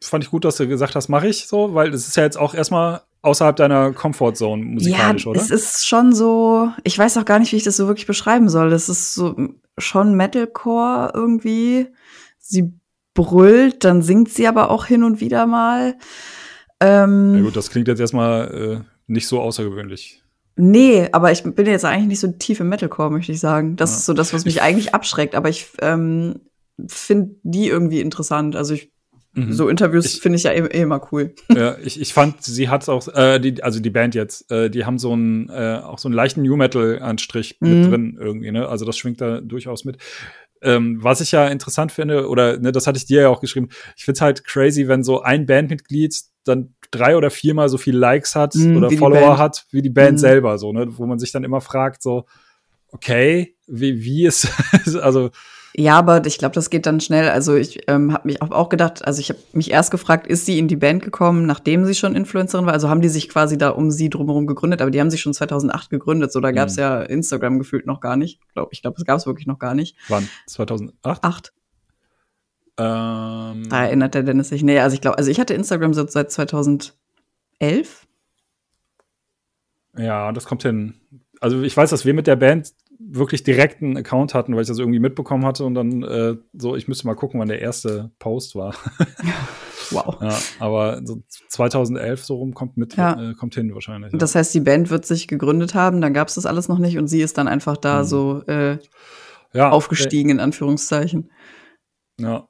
[0.00, 2.38] fand ich gut, dass du gesagt hast, mache ich so, weil es ist ja jetzt
[2.38, 5.40] auch erstmal außerhalb deiner Comfortzone musikalisch, ja, oder?
[5.40, 8.48] Es ist schon so, ich weiß auch gar nicht, wie ich das so wirklich beschreiben
[8.48, 8.70] soll.
[8.70, 9.36] Das ist so
[9.76, 11.88] schon Metalcore irgendwie.
[12.38, 12.72] Sie
[13.14, 15.96] brüllt, dann singt sie aber auch hin und wieder mal.
[16.80, 20.21] Ähm, ja gut, das klingt jetzt erstmal äh, nicht so außergewöhnlich.
[20.56, 23.76] Nee, aber ich bin jetzt eigentlich nicht so tief im Metalcore, möchte ich sagen.
[23.76, 23.96] Das ja.
[23.98, 25.34] ist so das, was mich ich eigentlich abschreckt.
[25.34, 26.40] Aber ich ähm,
[26.86, 28.54] finde die irgendwie interessant.
[28.54, 28.92] Also ich
[29.34, 29.52] mhm.
[29.52, 31.34] so Interviews finde ich ja eh, eh, immer cool.
[31.54, 34.84] Ja, ich, ich fand, sie hat auch, äh, die, also die Band jetzt, äh, die
[34.84, 37.68] haben so einen äh, auch so einen leichten New Metal Anstrich mhm.
[37.68, 38.50] mit drin irgendwie.
[38.50, 38.68] Ne?
[38.68, 39.98] Also das schwingt da durchaus mit.
[40.62, 43.68] Ähm, was ich ja interessant finde, oder ne, das hatte ich dir ja auch geschrieben,
[43.96, 47.98] ich finde es halt crazy, wenn so ein Bandmitglied dann drei oder viermal so viele
[47.98, 50.18] Likes hat mm, oder Follower hat wie die Band mm.
[50.18, 50.86] selber, so, ne?
[50.98, 52.26] Wo man sich dann immer fragt, so,
[52.88, 54.48] okay, wie, wie ist,
[55.00, 55.30] also.
[55.74, 57.30] Ja, aber ich glaube, das geht dann schnell.
[57.30, 60.58] Also ich ähm, habe mich auch gedacht, also ich habe mich erst gefragt, ist sie
[60.58, 62.74] in die Band gekommen, nachdem sie schon Influencerin war?
[62.74, 65.32] Also haben die sich quasi da um sie drumherum gegründet, aber die haben sich schon
[65.32, 66.30] 2008 gegründet.
[66.30, 66.82] So, da gab es mhm.
[66.82, 68.40] ja Instagram gefühlt noch gar nicht.
[68.52, 69.96] Glaub, ich glaube, es gab es wirklich noch gar nicht.
[70.08, 70.28] Wann?
[70.46, 71.24] 2008?
[71.24, 71.52] Acht.
[72.78, 74.62] Ähm, da erinnert der Dennis sich.
[74.62, 76.92] Nee, also ich glaube, also ich hatte Instagram seit 2011.
[79.96, 80.94] Ja, das kommt hin.
[81.40, 82.72] Also ich weiß, dass wir mit der Band
[83.08, 86.88] wirklich direkten Account hatten, weil ich das irgendwie mitbekommen hatte und dann äh, so, ich
[86.88, 88.74] müsste mal gucken, wann der erste Post war.
[89.90, 90.16] wow.
[90.20, 93.30] Ja, aber so 2011 so rum kommt mit, ja.
[93.30, 94.12] äh, kommt hin wahrscheinlich.
[94.12, 94.18] Ja.
[94.18, 96.98] Das heißt, die Band wird sich gegründet haben, dann gab es das alles noch nicht
[96.98, 98.06] und sie ist dann einfach da mhm.
[98.06, 98.78] so äh,
[99.54, 101.30] aufgestiegen, in Anführungszeichen.
[102.18, 102.46] Ja,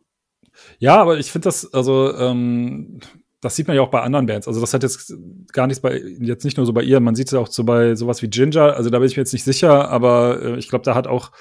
[0.79, 3.01] ja, aber ich finde das, also, ähm,
[3.42, 4.46] das sieht man ja auch bei anderen Bands.
[4.46, 5.12] Also das hat jetzt
[5.52, 7.64] gar nichts bei, jetzt nicht nur so bei ihr, man sieht es ja auch so
[7.64, 8.76] bei sowas wie Ginger.
[8.76, 11.33] Also da bin ich mir jetzt nicht sicher, aber äh, ich glaube, da hat auch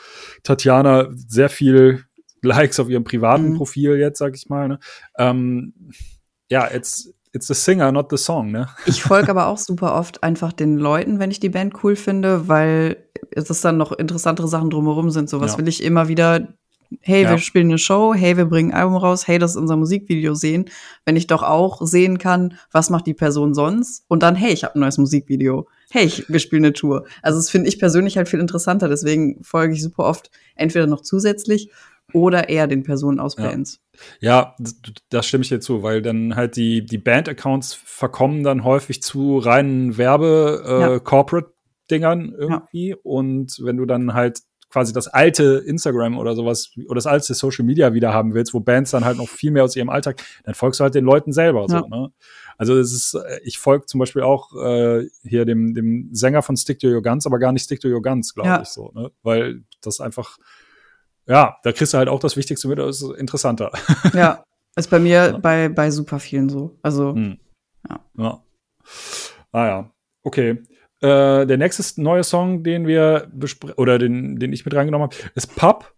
[0.41, 2.03] Tatjana sehr viel
[2.41, 3.57] Likes auf ihrem privaten mhm.
[3.57, 4.67] Profil jetzt, sag ich mal.
[4.67, 4.79] Ne?
[5.19, 5.73] Ähm,
[6.49, 8.67] ja, it's, it's the singer, not the song, ne?
[8.87, 12.47] Ich folge aber auch super oft einfach den Leuten, wenn ich die Band cool finde,
[12.47, 12.97] weil
[13.29, 15.29] es dann noch interessantere Sachen drumherum sind.
[15.29, 15.57] So was ja.
[15.59, 16.47] will ich immer wieder
[16.99, 17.31] hey, ja.
[17.31, 20.33] wir spielen eine Show, hey, wir bringen ein Album raus, hey, das ist unser Musikvideo
[20.33, 20.65] sehen,
[21.05, 24.63] wenn ich doch auch sehen kann, was macht die Person sonst und dann, hey, ich
[24.63, 27.05] habe ein neues Musikvideo, hey, ich, wir spielen eine Tour.
[27.21, 31.01] Also das finde ich persönlich halt viel interessanter, deswegen folge ich super oft entweder noch
[31.01, 31.69] zusätzlich
[32.13, 33.79] oder eher den Personen aus Bands.
[34.19, 34.65] Ja, ja
[35.09, 39.37] das stimme ich dir zu, weil dann halt die, die Band-Accounts verkommen dann häufig zu
[39.37, 42.89] reinen Werbe-Corporate-Dingern äh, irgendwie.
[42.89, 42.97] Ja.
[43.03, 47.65] Und wenn du dann halt quasi das alte Instagram oder sowas oder das alte Social
[47.65, 50.55] Media wieder haben willst, wo Bands dann halt noch viel mehr aus ihrem Alltag, dann
[50.55, 51.79] folgst du halt den Leuten selber ja.
[51.79, 52.11] so, ne?
[52.57, 56.55] Also es ist, äh, ich folge zum Beispiel auch äh, hier dem, dem Sänger von
[56.55, 58.61] Stick to Your Guns, aber gar nicht Stick to Your Guns, glaube ja.
[58.61, 59.11] ich so, ne?
[59.23, 60.37] Weil das einfach,
[61.27, 63.71] ja, da kriegst du halt auch das Wichtigste mit, das ist interessanter.
[64.13, 65.37] Ja, ist bei mir ja.
[65.37, 66.77] bei, bei super vielen so.
[66.81, 67.39] Also, hm.
[67.89, 67.99] ja.
[68.17, 68.43] ja.
[69.51, 69.91] Ah ja,
[70.23, 70.61] okay.
[71.01, 75.15] Äh, der nächste neue Song, den wir besprechen, oder den, den ich mit reingenommen habe,
[75.33, 75.93] ist Pub.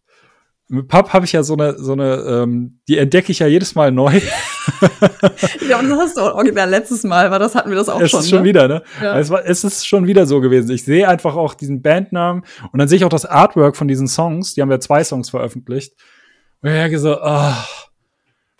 [0.70, 3.76] Mit Pub habe ich ja so eine, so eine, ähm, die entdecke ich ja jedes
[3.76, 4.14] Mal neu.
[5.70, 8.00] ja, und das hast du auch original letztes Mal, weil das hatten wir das auch
[8.00, 8.20] es schon.
[8.22, 8.46] Es ist schon ne?
[8.46, 8.82] wieder, ne?
[9.02, 9.20] Ja.
[9.20, 10.72] Es, war, es ist schon wieder so gewesen.
[10.72, 14.08] Ich sehe einfach auch diesen Bandnamen und dann sehe ich auch das Artwork von diesen
[14.08, 14.54] Songs.
[14.54, 15.94] Die haben ja zwei Songs veröffentlicht.
[16.62, 17.54] Und ich denke so, oh,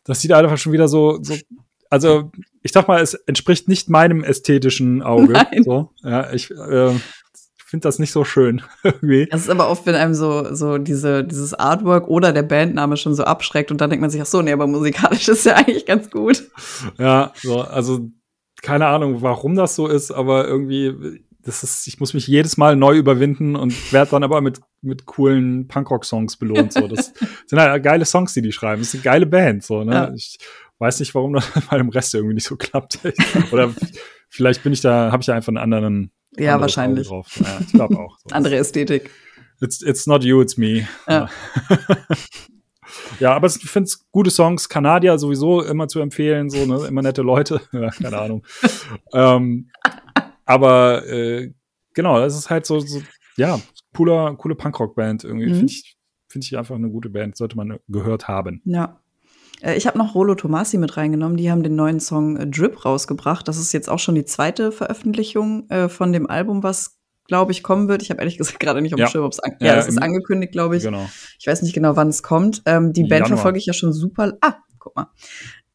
[0.04, 1.36] das sieht einfach schon wieder so, so
[1.94, 2.32] also
[2.64, 5.34] ich sag mal, es entspricht nicht meinem ästhetischen Auge.
[5.52, 5.64] Nein.
[5.64, 6.90] So, ja, ich äh,
[7.68, 9.28] finde das nicht so schön irgendwie.
[9.28, 13.14] Das ist aber oft, wenn einem so, so diese, dieses Artwork oder der Bandname schon
[13.14, 15.86] so abschreckt und dann denkt man sich, ach so, nee, aber musikalisch ist ja eigentlich
[15.86, 16.50] ganz gut.
[16.98, 18.10] Ja, so, also
[18.64, 22.76] keine Ahnung, warum das so ist, aber irgendwie, das ist, ich muss mich jedes Mal
[22.76, 26.74] neu überwinden und werde dann aber mit, mit coolen Punkrock-Songs belohnt.
[26.74, 27.14] So, das
[27.46, 28.82] sind halt geile Songs, die die schreiben.
[28.82, 29.94] Das ist eine geile Band, so, ne?
[29.94, 30.12] Ja.
[30.16, 30.40] Ich
[30.84, 33.00] weiß nicht, warum das bei dem Rest irgendwie nicht so klappt.
[33.52, 33.74] Oder
[34.30, 36.12] vielleicht bin ich da, habe ich da einfach einen anderen.
[36.38, 37.08] Ja, wahrscheinlich.
[37.08, 37.40] Auge Drauf.
[37.40, 38.18] Ja, ich glaube auch.
[38.20, 38.30] So.
[38.36, 39.10] Andere Ästhetik.
[39.62, 40.88] It's, it's not you, it's me.
[41.08, 41.30] Ja.
[43.20, 44.70] Ja, aber ich finde es gute Songs.
[44.70, 46.86] Kanadier sowieso immer zu empfehlen, so, ne?
[46.88, 47.62] Immer nette Leute.
[47.72, 48.46] Ja, keine Ahnung.
[49.14, 49.70] ähm,
[50.46, 51.54] aber äh,
[51.94, 53.02] genau, das ist halt so, so
[53.36, 53.60] ja,
[53.96, 55.48] cooler, coole Punkrock-Band irgendwie.
[55.48, 55.56] Mhm.
[55.56, 58.62] Finde ich, finde ich einfach eine gute Band, sollte man gehört haben.
[58.66, 59.00] Ja.
[59.64, 61.38] Äh, Ich habe noch Rolo Tomasi mit reingenommen.
[61.38, 63.48] Die haben den neuen Song äh, Drip rausgebracht.
[63.48, 66.98] Das ist jetzt auch schon die zweite Veröffentlichung äh, von dem Album, was,
[67.28, 68.02] glaube ich, kommen wird.
[68.02, 69.08] Ich habe ehrlich gesagt gerade nicht auf dem Ja.
[69.10, 70.84] Schirm, ob es an Ja, ja, ist angekündigt, glaube ich.
[70.84, 71.08] Genau.
[71.40, 72.62] Ich weiß nicht genau, wann es kommt.
[72.66, 73.28] Ähm, die Band Januar.
[73.38, 74.34] verfolge ich ja schon super.
[74.42, 75.08] Ah, guck mal.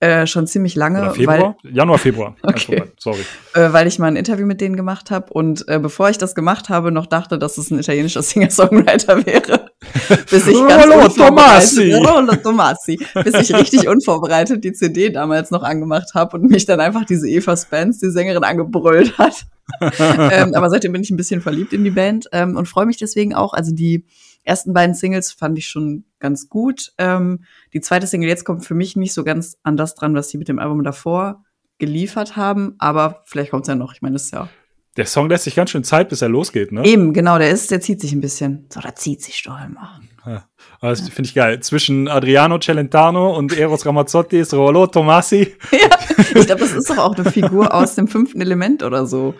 [0.00, 1.56] Äh, schon ziemlich lange, Oder Februar?
[1.64, 2.36] Januar, Februar.
[2.44, 2.84] Okay.
[3.00, 3.18] Sorry.
[3.52, 6.18] weil, äh, weil ich mal ein Interview mit denen gemacht habe und äh, bevor ich
[6.18, 9.70] das gemacht habe, noch dachte, dass es ein italienischer Singer-Songwriter wäre.
[10.30, 11.92] Bis ich ganz Rollo unvorbereitet- Tomassi.
[11.94, 13.00] Rollo Tomassi.
[13.24, 17.28] Bis ich richtig unvorbereitet die CD damals noch angemacht habe und mich dann einfach diese
[17.28, 19.46] Eva Spence, die Sängerin, angebrüllt hat.
[19.80, 22.96] ähm, aber seitdem bin ich ein bisschen verliebt in die Band ähm, und freue mich
[22.98, 23.52] deswegen auch.
[23.52, 24.04] Also die
[24.48, 26.92] ersten beiden Singles fand ich schon ganz gut.
[26.98, 30.28] Ähm, die zweite Single jetzt kommt für mich nicht so ganz an das dran, was
[30.28, 31.44] die mit dem Album davor
[31.78, 33.92] geliefert haben, aber vielleicht kommt es ja noch.
[33.94, 34.48] Ich meine, das ist ja
[34.96, 36.84] Der Song lässt sich ganz schön Zeit, bis er losgeht, ne?
[36.84, 37.38] eben genau.
[37.38, 38.66] Der ist, der zieht sich ein bisschen.
[38.72, 40.00] So, da zieht sich doch immer.
[40.26, 40.44] Ja.
[40.80, 41.60] Aber Das finde ich geil.
[41.60, 45.54] Zwischen Adriano Celentano und Eros Ramazzotti ist Rollo Tomassi.
[45.72, 49.34] ja, ich glaube, das ist doch auch eine Figur aus dem fünften Element oder so.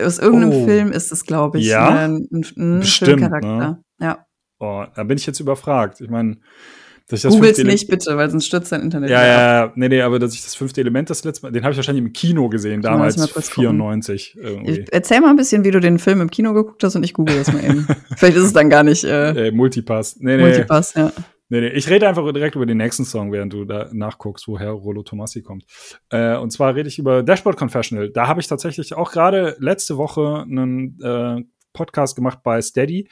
[0.00, 0.64] Aus irgendeinem Oh.
[0.66, 1.88] Film ist es, glaube ich, Ja?
[1.90, 3.56] ein, ein, ein Bestimmt, Filmcharakter.
[3.58, 3.84] ne?
[4.00, 4.26] Ja.
[4.58, 6.00] Oh, da bin ich jetzt überfragt.
[6.00, 6.38] Ich meine,
[7.10, 9.10] dass ich das Googles nicht bitte, weil sonst stürzt dein Internet.
[9.10, 11.64] Ja, ja, ja, nee, nee, aber dass ich das fünfte Element das letzte Mal, den
[11.64, 13.70] habe ich wahrscheinlich im Kino gesehen, mal, damals mal kurz gucken.
[13.70, 14.80] 94 irgendwie.
[14.80, 17.12] Ich, erzähl mal ein bisschen, wie du den Film im Kino geguckt hast und ich
[17.12, 17.86] google das mal eben.
[18.16, 20.18] Vielleicht ist es dann gar nicht äh, Äh, Multipass.
[20.20, 21.12] Nee, nee, Multipass, ja.
[21.48, 21.68] nee, nee.
[21.70, 25.42] Ich rede einfach direkt über den nächsten Song, während du da nachguckst, woher Rollo Tomassi
[25.42, 25.64] kommt.
[26.10, 28.10] Äh, und zwar rede ich über Dashboard Confessional.
[28.10, 33.08] Da habe ich tatsächlich auch gerade letzte Woche einen äh, Podcast gemacht bei Steady,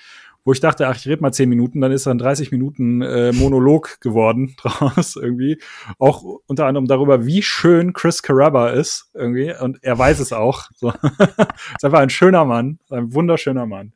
[0.49, 3.33] wo ich dachte, ach, ich rede mal 10 Minuten, dann ist dann 30 Minuten äh,
[3.33, 5.61] Monolog geworden draus irgendwie.
[5.99, 9.53] Auch unter anderem darüber, wie schön Chris Caraba ist irgendwie.
[9.61, 10.71] Und er weiß es auch.
[10.75, 10.89] So.
[11.77, 13.93] ist einfach ein schöner Mann, ein wunderschöner Mann.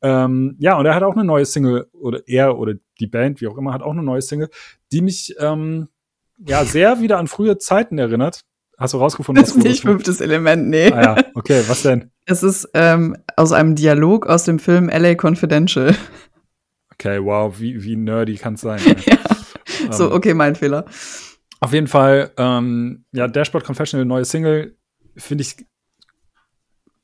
[0.00, 3.46] Ähm, ja, und er hat auch eine neue Single, oder er oder die Band, wie
[3.46, 4.48] auch immer, hat auch eine neue Single,
[4.90, 5.86] die mich ähm,
[6.44, 8.40] ja sehr wieder an frühe Zeiten erinnert.
[8.78, 10.90] Hast du rausgefunden, Das ist nicht fünftes Element, nee.
[10.92, 12.10] Ah ja, okay, was denn?
[12.24, 15.94] Es ist ähm, aus einem Dialog aus dem Film LA Confidential.
[16.94, 18.80] Okay, wow, wie, wie nerdy kann es sein?
[19.06, 19.18] ja.
[19.84, 20.84] Ähm, So, okay, mein Fehler.
[21.60, 24.76] Auf jeden Fall, ähm, ja, Dashboard Confessional, neue Single,
[25.16, 25.64] finde ich,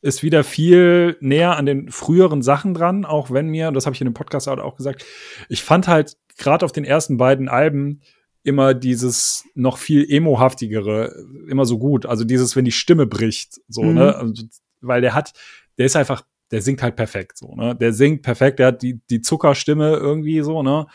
[0.00, 3.94] ist wieder viel näher an den früheren Sachen dran, auch wenn mir, und das habe
[3.94, 5.04] ich in dem Podcast auch gesagt,
[5.48, 8.02] ich fand halt gerade auf den ersten beiden Alben
[8.48, 11.14] immer dieses noch viel emohaftigere
[11.48, 12.04] immer so gut.
[12.06, 13.94] Also dieses, wenn die Stimme bricht, so, Mhm.
[13.94, 14.16] ne?
[14.16, 14.44] Also,
[14.80, 15.32] weil der hat,
[15.78, 17.76] der ist einfach, der singt halt perfekt, so, ne?
[17.76, 20.86] Der singt perfekt, der hat die, die Zuckerstimme irgendwie so, ne?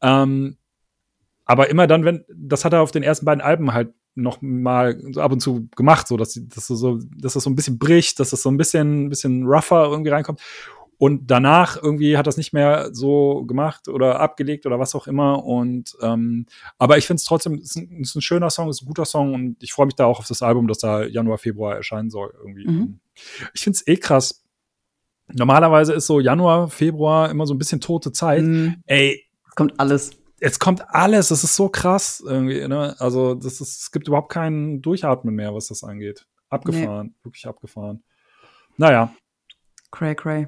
[0.00, 0.56] Ähm,
[1.44, 5.00] aber immer dann, wenn, das hat er auf den ersten beiden Alben halt noch mal
[5.12, 7.78] so ab und zu gemacht, so dass, dass, das so, dass das so ein bisschen
[7.78, 10.40] bricht, dass das so ein bisschen, ein bisschen rougher irgendwie reinkommt.
[11.02, 15.44] Und danach irgendwie hat das nicht mehr so gemacht oder abgelegt oder was auch immer.
[15.44, 16.46] Und ähm,
[16.78, 18.82] aber ich finde es trotzdem, es ist, ein, es ist ein schöner Song, es ist
[18.82, 21.38] ein guter Song und ich freue mich da auch auf das Album, das da Januar,
[21.38, 22.32] Februar erscheinen soll.
[22.38, 22.68] Irgendwie.
[22.68, 23.00] Mhm.
[23.52, 24.44] Ich finde es eh krass.
[25.26, 28.44] Normalerweise ist so Januar, Februar immer so ein bisschen tote Zeit.
[28.44, 28.76] Mhm.
[28.86, 30.10] Ey, Es kommt alles.
[30.38, 32.94] es kommt alles, das ist so krass irgendwie, ne?
[33.00, 36.28] Also, das ist, es gibt überhaupt keinen Durchatmen mehr, was das angeht.
[36.48, 38.04] Abgefahren, wirklich abgefahren.
[38.76, 39.12] Naja,
[39.90, 40.46] Cray, cray.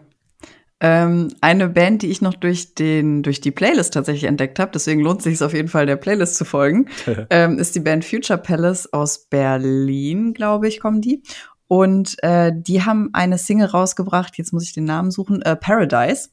[0.86, 5.00] Ähm, eine Band, die ich noch durch, den, durch die Playlist tatsächlich entdeckt habe, deswegen
[5.00, 6.90] lohnt sich es auf jeden Fall, der Playlist zu folgen,
[7.30, 11.22] ähm, ist die Band Future Palace aus Berlin, glaube ich, kommen die.
[11.68, 16.28] Und äh, die haben eine Single rausgebracht, jetzt muss ich den Namen suchen, äh, Paradise.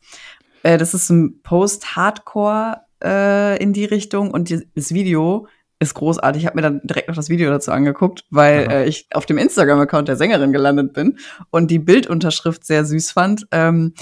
[0.63, 5.47] Äh, das ist ein Post-Hardcore äh, in die Richtung und die, das Video
[5.79, 6.43] ist großartig.
[6.43, 9.37] Ich habe mir dann direkt noch das Video dazu angeguckt, weil äh, ich auf dem
[9.37, 11.19] Instagram-Account der Sängerin gelandet bin
[11.51, 13.47] und die Bildunterschrift sehr süß fand.
[13.51, 13.93] Ähm,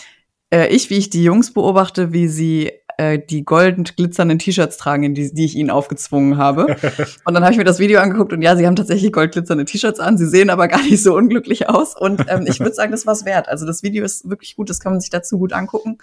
[0.53, 5.13] äh, ich, wie ich die Jungs beobachte, wie sie äh, die golden glitzernden T-Shirts tragen,
[5.13, 6.75] die, die ich ihnen aufgezwungen habe.
[7.25, 9.65] und dann habe ich mir das Video angeguckt und ja, sie haben tatsächlich gold glitzernde
[9.65, 10.17] T-Shirts an.
[10.17, 11.95] Sie sehen aber gar nicht so unglücklich aus.
[11.95, 13.47] Und ähm, ich würde sagen, das war's wert.
[13.47, 15.97] Also das Video ist wirklich gut, das kann man sich dazu gut angucken.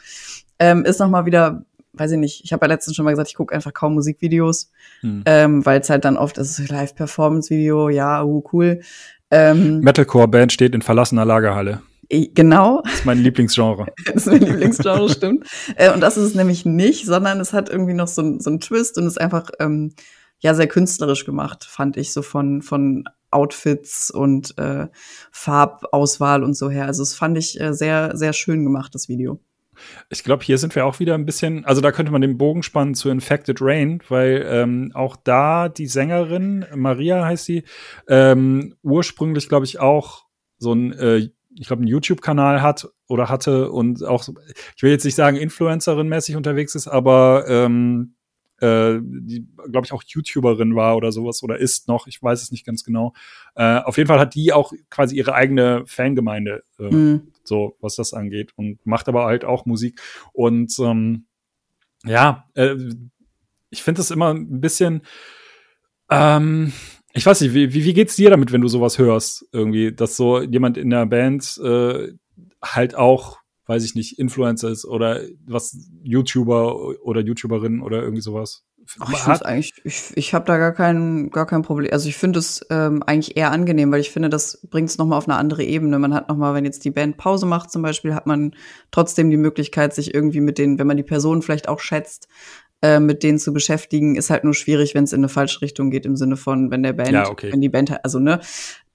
[0.59, 1.65] Ähm, ist noch mal wieder
[1.99, 4.71] weiß ich nicht, ich habe ja letztens schon mal gesagt, ich gucke einfach kaum Musikvideos,
[5.01, 5.23] hm.
[5.25, 8.81] ähm, weil es halt dann oft ist Live-Performance-Video, ja, uh, cool.
[9.31, 11.81] Ähm, Metalcore-Band steht in verlassener Lagerhalle.
[12.09, 12.83] Genau.
[12.85, 13.87] Das ist mein Lieblingsgenre.
[14.07, 15.47] das ist mein Lieblingsgenre, stimmt.
[15.77, 18.61] Äh, und das ist es nämlich nicht, sondern es hat irgendwie noch so, so einen
[18.61, 19.95] Twist und ist einfach ähm,
[20.39, 24.87] ja sehr künstlerisch gemacht, fand ich so von von Outfits und äh,
[25.33, 26.87] Farbauswahl und so her.
[26.87, 29.41] Also es fand ich äh, sehr sehr schön gemacht das Video.
[30.09, 32.63] Ich glaube, hier sind wir auch wieder ein bisschen, also da könnte man den Bogen
[32.63, 37.65] spannen zu Infected Rain, weil ähm, auch da die Sängerin, Maria heißt sie,
[38.09, 40.25] ähm, ursprünglich, glaube ich, auch
[40.59, 44.29] so ein, äh, ich glaube, einen YouTube-Kanal hat oder hatte und auch,
[44.77, 48.15] ich will jetzt nicht sagen, Influencerin-mäßig unterwegs ist, aber ähm,
[48.61, 52.51] äh, die, glaube ich, auch YouTuberin war oder sowas oder ist noch, ich weiß es
[52.51, 53.13] nicht ganz genau.
[53.55, 57.97] Äh, auf jeden Fall hat die auch quasi ihre eigene Fangemeinde äh, mhm so was
[57.97, 60.01] das angeht und macht aber halt auch Musik
[60.33, 61.27] und ähm,
[62.05, 62.77] ja, äh,
[63.71, 65.03] ich finde es immer ein bisschen
[66.11, 66.73] ähm,
[67.17, 70.43] ich weiß nicht, wie, wie geht's dir damit, wenn du sowas hörst, irgendwie, dass so
[70.43, 72.13] jemand in der Band äh,
[72.63, 78.65] halt auch, weiß ich nicht, Influencer ist oder was YouTuber oder YouTuberin oder irgendwie sowas?
[79.01, 81.93] Ach, ich finde eigentlich, ich, ich habe da gar kein, gar kein Problem.
[81.93, 85.19] Also ich finde es ähm, eigentlich eher angenehm, weil ich finde, das bringt es nochmal
[85.19, 85.99] auf eine andere Ebene.
[85.99, 88.55] Man hat nochmal, wenn jetzt die Band Pause macht zum Beispiel, hat man
[88.93, 92.29] trotzdem die Möglichkeit, sich irgendwie mit denen, wenn man die Person vielleicht auch schätzt,
[92.83, 94.17] äh, mit denen zu beschäftigen.
[94.17, 96.83] Ist halt nur schwierig, wenn es in eine falsche Richtung geht, im Sinne von, wenn
[96.83, 97.53] der Band, ja, okay.
[97.53, 98.41] wenn die Band, also ne,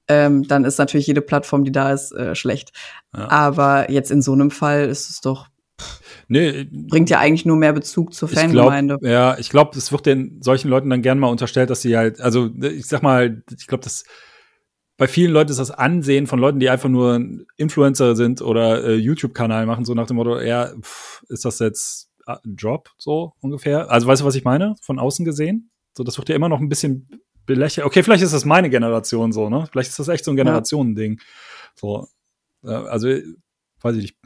[0.08, 2.72] ähm, dann ist natürlich jede Plattform, die da ist, äh, schlecht.
[3.16, 3.30] Ja.
[3.30, 5.48] Aber jetzt in so einem Fall ist es doch
[6.28, 8.98] Nee, Bringt ja eigentlich nur mehr Bezug zur Fangemeinde.
[9.00, 11.98] Glaub, ja, ich glaube, es wird den solchen Leuten dann gern mal unterstellt, dass sie
[11.98, 14.06] halt, also ich sag mal, ich glaube, dass
[14.98, 17.20] bei vielen Leuten ist das Ansehen von Leuten, die einfach nur
[17.58, 22.11] Influencer sind oder äh, YouTube-Kanal machen, so nach dem Motto, ja, pff, ist das jetzt
[22.44, 23.90] Job, so ungefähr?
[23.90, 24.76] Also weißt du, was ich meine?
[24.82, 25.72] Von außen gesehen?
[25.98, 27.10] So, das wird ja immer noch ein bisschen
[27.46, 27.86] belächelt.
[27.86, 29.68] Okay, vielleicht ist das meine Generation so, ne?
[29.72, 31.18] Vielleicht ist das echt so ein Generationending.
[31.18, 31.26] Ja.
[31.76, 32.08] So,
[32.64, 33.08] äh, also
[33.82, 34.18] weiß ich nicht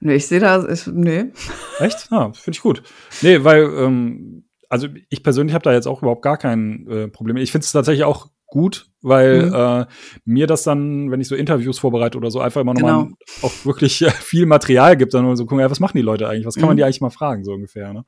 [0.00, 1.32] Nee, ich sehe da, ich, nee.
[1.80, 2.08] Echt?
[2.10, 2.82] Ja, finde ich gut.
[3.22, 7.36] Nee, weil, ähm, also ich persönlich habe da jetzt auch überhaupt gar kein äh, Problem.
[7.36, 9.54] Ich finde es tatsächlich auch gut, weil mhm.
[9.54, 9.86] äh,
[10.24, 13.16] mir das dann, wenn ich so Interviews vorbereite oder so, einfach immer nochmal genau.
[13.42, 16.46] auch wirklich äh, viel Material gibt, dann so gucken, ja, was machen die Leute eigentlich?
[16.46, 16.68] Was kann mhm.
[16.68, 18.04] man die eigentlich mal fragen, so ungefähr, ne?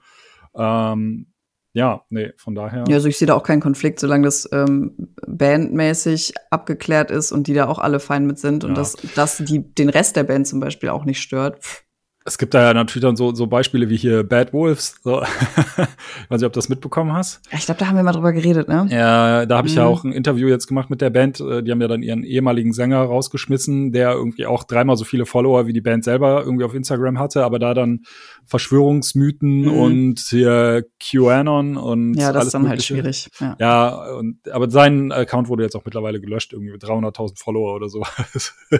[0.57, 1.27] Ähm,
[1.73, 2.85] ja, nee, von daher.
[2.89, 7.47] Ja, also ich sehe da auch keinen Konflikt, solange das ähm, bandmäßig abgeklärt ist und
[7.47, 8.77] die da auch alle fein mit sind und ja.
[8.77, 11.63] dass das die den Rest der Band zum Beispiel auch nicht stört.
[11.63, 11.85] Pff
[12.27, 14.97] es gibt da ja natürlich dann so, so Beispiele wie hier Bad Wolves.
[15.03, 15.23] So.
[15.23, 17.41] ich weiß nicht, ob du das mitbekommen hast.
[17.51, 18.87] Ich glaube, da haben wir mal drüber geredet, ne?
[18.91, 19.79] Ja, da habe ich mhm.
[19.79, 21.41] ja auch ein Interview jetzt gemacht mit der Band.
[21.41, 25.25] Äh, die haben ja dann ihren ehemaligen Sänger rausgeschmissen, der irgendwie auch dreimal so viele
[25.25, 28.03] Follower wie die Band selber irgendwie auf Instagram hatte, aber da dann
[28.45, 29.73] Verschwörungsmythen mhm.
[29.73, 33.03] und hier QAnon und Ja, das ist dann halt Mögliche.
[33.03, 33.31] halt schwierig.
[33.41, 33.57] Ja.
[33.59, 37.89] ja, und aber sein Account wurde jetzt auch mittlerweile gelöscht, irgendwie mit 300.000 Follower oder
[37.89, 38.03] so.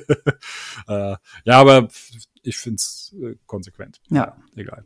[0.89, 1.89] äh, ja, aber
[2.43, 4.01] ich finde es äh, konsequent.
[4.09, 4.37] Ja.
[4.57, 4.85] Egal.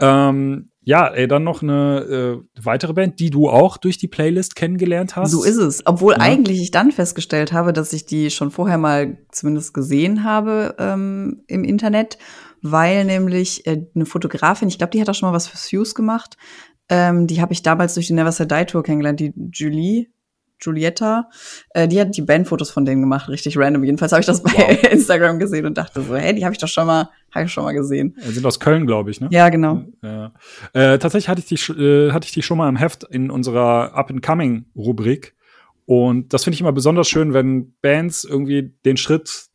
[0.00, 4.56] Ähm, ja, ey, dann noch eine äh, weitere Band, die du auch durch die Playlist
[4.56, 5.30] kennengelernt hast.
[5.30, 5.86] So ist es.
[5.86, 6.20] Obwohl ja.
[6.20, 11.42] eigentlich ich dann festgestellt habe, dass ich die schon vorher mal zumindest gesehen habe ähm,
[11.46, 12.18] im Internet,
[12.62, 15.94] weil nämlich äh, eine Fotografin, ich glaube, die hat auch schon mal was für Fuse
[15.94, 16.36] gemacht.
[16.88, 20.06] Ähm, die habe ich damals durch die Never Say Die Tour kennengelernt, die Julie
[20.58, 21.28] Giulietta,
[21.70, 23.84] äh, die hat die Bandfotos von denen gemacht, richtig random.
[23.84, 24.82] Jedenfalls habe ich das bei wow.
[24.90, 27.64] Instagram gesehen und dachte so, hey, die habe ich doch schon mal, habe ich schon
[27.64, 28.16] mal gesehen.
[28.26, 29.28] Die sind aus Köln, glaube ich, ne?
[29.30, 29.84] Ja, genau.
[30.02, 30.32] Ja.
[30.72, 33.94] Äh, tatsächlich hatte ich die, äh, hatte ich die schon mal im Heft in unserer
[33.94, 35.34] Up and Coming Rubrik.
[35.86, 39.46] Und das finde ich immer besonders schön, wenn Bands irgendwie den Schritt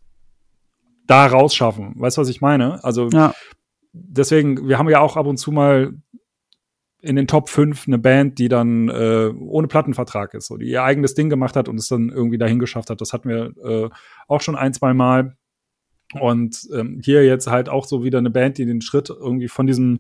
[1.05, 1.93] da rausschaffen.
[1.95, 2.83] Weißt du, was ich meine?
[2.83, 3.33] Also ja.
[3.91, 5.93] deswegen, wir haben ja auch ab und zu mal
[7.03, 10.83] in den Top 5 eine Band, die dann äh, ohne Plattenvertrag ist, so die ihr
[10.83, 13.01] eigenes Ding gemacht hat und es dann irgendwie dahin geschafft hat.
[13.01, 13.89] Das hatten wir äh,
[14.27, 15.35] auch schon ein, zwei Mal.
[16.19, 19.67] Und ähm, hier jetzt halt auch so wieder eine Band, die den Schritt irgendwie von
[19.67, 19.99] diesem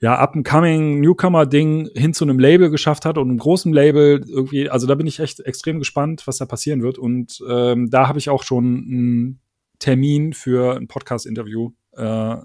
[0.00, 4.86] ja, up-and-coming Newcomer-Ding hin zu einem Label geschafft hat und einem großen Label irgendwie, also
[4.86, 6.98] da bin ich echt extrem gespannt, was da passieren wird.
[6.98, 9.40] Und ähm, da habe ich auch schon einen
[9.78, 12.36] Termin für ein Podcast-Interview äh,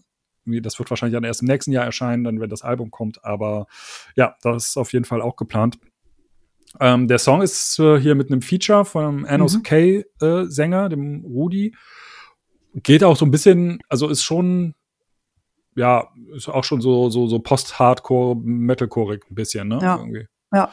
[0.45, 3.23] das wird wahrscheinlich dann erst im nächsten Jahr erscheinen, dann wenn das Album kommt.
[3.23, 3.67] Aber
[4.15, 5.79] ja, das ist auf jeden Fall auch geplant.
[6.79, 9.63] Ähm, der Song ist äh, hier mit einem Feature von einem Anos mhm.
[9.63, 11.75] K äh, dem Rudi.
[12.75, 14.73] Geht auch so ein bisschen, also ist schon
[15.75, 19.79] ja, ist auch schon so, so, so post-hardcore, metalcoreig ein bisschen, ne?
[19.82, 19.97] Ja.
[19.97, 20.27] Irgendwie.
[20.53, 20.71] Ja.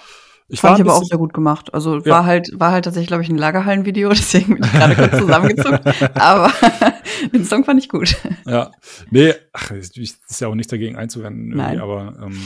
[0.52, 1.72] Ich Fand ich aber auch sehr gut gemacht.
[1.72, 2.06] Also Ja.
[2.06, 5.80] war halt, war halt tatsächlich, glaube ich, ein Lagerhallen-Video, deswegen bin ich gerade kurz zusammengezuckt.
[6.16, 6.52] Aber
[7.32, 8.16] den Song fand ich gut.
[8.46, 8.70] Ja,
[9.10, 11.80] nee, ach, ist ja auch nicht dagegen einzuwenden, irgendwie, Nein.
[11.80, 12.38] aber ähm,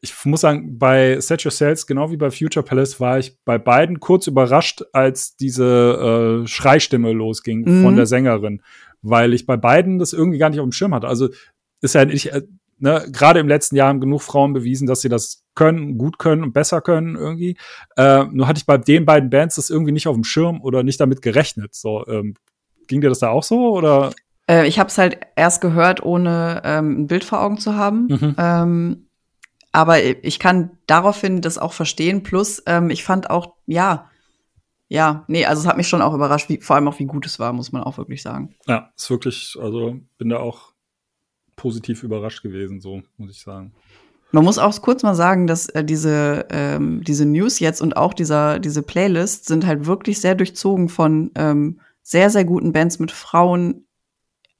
[0.00, 3.58] ich muss sagen, bei Set Your Sales, genau wie bei Future Palace, war ich bei
[3.58, 7.82] beiden kurz überrascht, als diese äh, Schreistimme losging Mhm.
[7.82, 8.62] von der Sängerin,
[9.02, 11.06] weil ich bei beiden das irgendwie gar nicht auf dem Schirm hatte.
[11.08, 11.28] Also
[11.82, 12.42] ist ja nicht, äh,
[12.82, 16.42] ne, gerade im letzten Jahr haben genug Frauen bewiesen, dass sie das können, gut können
[16.42, 17.56] und besser können irgendwie.
[17.96, 20.82] Äh, nur hatte ich bei den beiden Bands das irgendwie nicht auf dem Schirm oder
[20.82, 21.74] nicht damit gerechnet.
[21.74, 22.34] So, ähm,
[22.88, 24.12] ging dir das da auch so oder?
[24.48, 28.06] Äh, ich habe es halt erst gehört, ohne ähm, ein Bild vor Augen zu haben.
[28.08, 28.34] Mhm.
[28.36, 29.06] Ähm,
[29.70, 32.22] aber ich kann daraufhin das auch verstehen.
[32.22, 34.10] Plus, ähm, ich fand auch, ja,
[34.88, 37.24] ja, nee, also es hat mich schon auch überrascht, wie, vor allem auch wie gut
[37.24, 38.54] es war, muss man auch wirklich sagen.
[38.66, 40.71] Ja, ist wirklich, also bin da auch
[41.56, 43.72] positiv überrascht gewesen, so muss ich sagen.
[44.32, 48.14] Man muss auch kurz mal sagen, dass äh, diese, ähm, diese News jetzt und auch
[48.14, 53.12] dieser, diese Playlist sind halt wirklich sehr durchzogen von ähm, sehr, sehr guten Bands mit
[53.12, 53.84] Frauen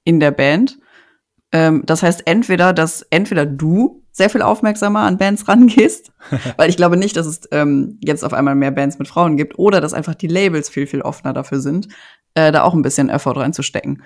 [0.05, 0.79] in der Band.
[1.53, 6.13] Ähm, das heißt entweder, dass entweder du sehr viel aufmerksamer an Bands rangehst,
[6.59, 9.59] weil ich glaube nicht, dass es ähm, jetzt auf einmal mehr Bands mit Frauen gibt,
[9.59, 11.89] oder dass einfach die Labels viel, viel offener dafür sind,
[12.35, 14.03] äh, da auch ein bisschen Effort reinzustecken.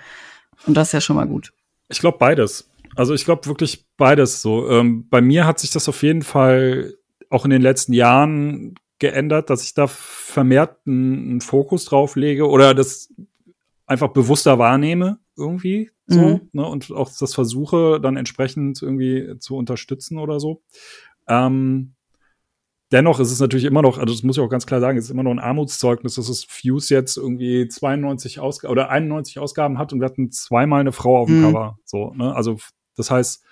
[0.65, 1.51] Und das ist ja schon mal gut.
[1.89, 2.69] Ich glaube beides.
[2.97, 4.69] Also ich glaube wirklich beides so.
[4.69, 6.95] Ähm, bei mir hat sich das auf jeden Fall
[7.29, 12.73] auch in den letzten Jahren geändert, dass ich da vermehrt einen, Fokus drauf lege oder
[12.73, 13.13] das
[13.85, 16.49] einfach bewusster wahrnehme irgendwie so Mhm.
[16.53, 20.61] ne, und auch das versuche dann entsprechend irgendwie zu unterstützen oder so.
[21.27, 21.93] Ähm,
[22.91, 25.05] dennoch ist es natürlich immer noch, also das muss ich auch ganz klar sagen, es
[25.05, 29.77] ist immer noch ein Armutszeugnis, dass es Fuse jetzt irgendwie 92 Ausgaben oder 91 Ausgaben
[29.77, 31.43] hat und wir hatten zweimal eine Frau auf dem Mhm.
[31.43, 31.77] Cover.
[31.85, 32.33] So, ne?
[32.33, 32.57] Also
[32.97, 33.43] das heißt,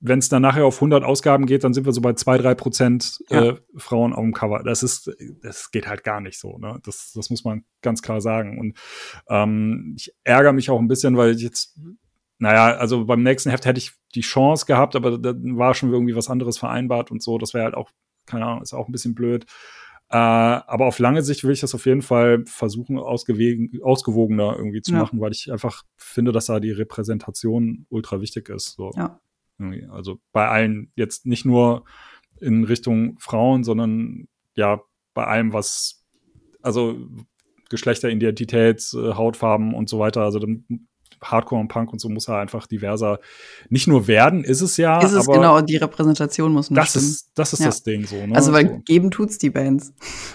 [0.00, 2.54] wenn es dann nachher auf 100 Ausgaben geht, dann sind wir so bei 2, 3
[2.54, 3.58] Prozent äh, Ja.
[3.76, 4.62] Frauen auf dem Cover.
[4.64, 5.10] Das ist,
[5.42, 6.56] das geht halt gar nicht so.
[6.56, 6.80] Ne?
[6.84, 8.58] Das, das muss man ganz klar sagen.
[8.58, 8.78] Und
[9.28, 11.78] ähm, ich ärgere mich auch ein bisschen, weil ich jetzt,
[12.38, 16.16] naja, also beim nächsten Heft hätte ich die Chance gehabt, aber dann war schon irgendwie
[16.16, 17.36] was anderes vereinbart und so.
[17.36, 17.90] Das wäre halt auch,
[18.24, 19.44] keine Ahnung, ist auch ein bisschen blöd.
[20.12, 24.92] Äh, aber auf lange Sicht will ich das auf jeden Fall versuchen, ausgewogener irgendwie zu
[24.92, 24.98] Ja.
[24.98, 28.74] machen, weil ich einfach finde, dass da die Repräsentation ultra wichtig ist.
[28.76, 28.90] So.
[28.96, 29.20] Ja.
[29.90, 31.84] Also bei allen, jetzt nicht nur
[32.40, 34.80] in Richtung Frauen, sondern ja,
[35.14, 36.04] bei allem, was,
[36.62, 36.96] also
[37.68, 40.64] Geschlechteridentität, äh, Hautfarben und so weiter, also dann
[41.22, 43.18] Hardcore und Punk und so muss er einfach diverser
[43.68, 47.04] nicht nur werden, ist es ja, ist es aber genau, die Repräsentation muss das stimmen.
[47.04, 47.66] ist, das ist Ja.
[47.66, 48.26] das Ding so.
[48.26, 48.34] Ne?
[48.34, 48.78] also, weil so.
[48.86, 49.92] geben tut's die Bands.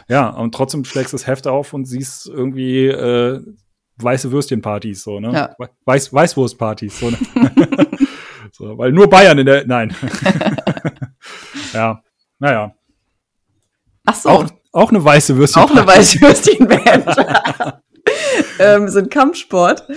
[0.07, 3.41] Ja, und trotzdem schlägst du das Heft auf und siehst irgendwie äh,
[3.97, 5.31] weiße Würstchenpartys, so, ne?
[5.33, 5.55] Ja.
[5.57, 7.17] We- Weiß, Weißwurstpartys, so, ne?
[8.51, 9.95] so, weil nur Bayern in der, nein.
[11.73, 12.01] ja,
[12.39, 12.73] naja.
[14.05, 15.73] Ach so, Auch, auch eine weiße Würstchenparty.
[15.73, 17.05] auch eine Weißwürstchenband.
[18.59, 19.87] ähm, sind Kampfsport.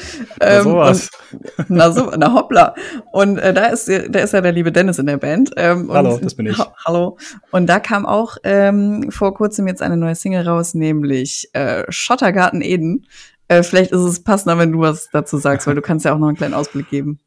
[0.40, 1.11] Ähm, sowas.
[1.33, 2.75] und- na so, na hoppla.
[3.12, 5.51] Und äh, da ist da ist ja der liebe Dennis in der Band.
[5.57, 6.59] Ähm, und, Hallo, das bin ich.
[6.59, 7.18] Ha hallo.
[7.51, 12.62] Und da kam auch ähm, vor kurzem jetzt eine neue Single raus, nämlich äh, Schottergarten
[12.62, 13.07] Eden.
[13.49, 16.18] Äh, vielleicht ist es passender, wenn du was dazu sagst, weil du kannst ja auch
[16.18, 17.18] noch einen kleinen Ausblick geben.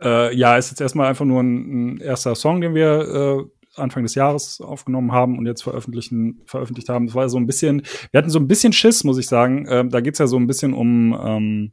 [0.00, 3.00] Äh, ja, ist jetzt erstmal einfach nur ein, ein erster Song, den wir
[3.40, 3.44] äh,
[3.78, 7.06] Anfang des Jahres aufgenommen haben und jetzt veröffentlichen, veröffentlicht haben.
[7.06, 9.66] Das war so ein bisschen, wir hatten so ein bisschen Schiss, muss ich sagen.
[9.68, 11.72] Ähm, da geht's ja so ein bisschen um ähm,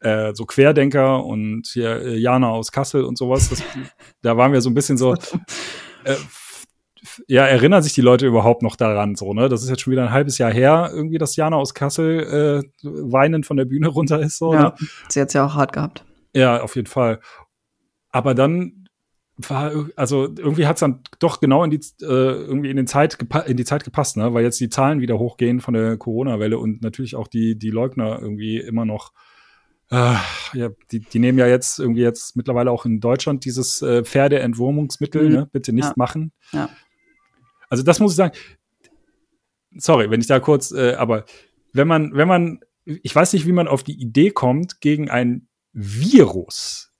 [0.00, 3.48] äh, so Querdenker und hier äh, Jana aus Kassel und sowas.
[3.50, 3.62] Das,
[4.22, 5.14] da waren wir so ein bisschen so.
[6.04, 6.16] Äh,
[7.28, 9.14] ja, erinnern sich die Leute überhaupt noch daran?
[9.14, 9.48] So, ne?
[9.48, 12.68] Das ist jetzt schon wieder ein halbes Jahr her, irgendwie, dass Jana aus Kassel äh,
[12.82, 14.38] weinend von der Bühne runter ist.
[14.38, 14.58] So, ne?
[14.58, 14.74] Ja,
[15.08, 16.04] sie hat's ja auch hart gehabt.
[16.34, 17.20] Ja, auf jeden Fall.
[18.10, 18.85] Aber dann
[19.38, 23.56] war, also irgendwie hat's dann doch genau in die, äh, irgendwie in, den Zeit in
[23.56, 24.32] die Zeit gepasst, ne?
[24.32, 28.18] Weil jetzt die Zahlen wieder hochgehen von der Corona-Welle und natürlich auch die, die Leugner
[28.20, 29.12] irgendwie immer noch,
[29.90, 30.14] äh,
[30.54, 35.26] ja, die, die nehmen ja jetzt irgendwie jetzt mittlerweile auch in Deutschland dieses äh, Pferdeentwurmungsmittel,
[35.28, 35.32] Mhm.
[35.34, 35.48] ne?
[35.52, 35.92] Bitte nicht Ja.
[35.96, 36.32] machen.
[36.52, 36.70] Ja.
[37.68, 38.34] Also das muss ich sagen.
[39.78, 41.26] Sorry, wenn ich da kurz, äh, aber
[41.72, 45.48] wenn man, wenn man, ich weiß nicht, wie man auf die Idee kommt, gegen ein
[45.74, 46.94] Virus,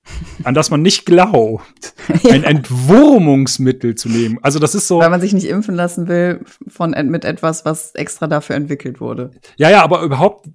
[0.44, 1.94] an das man nicht glaubt,
[2.30, 4.38] ein Entwurmungsmittel zu nehmen.
[4.42, 7.94] Also das ist so, Weil man sich nicht impfen lassen will von mit etwas, was
[7.94, 9.30] extra dafür entwickelt wurde.
[9.56, 10.48] ja, ja, aber überhaupt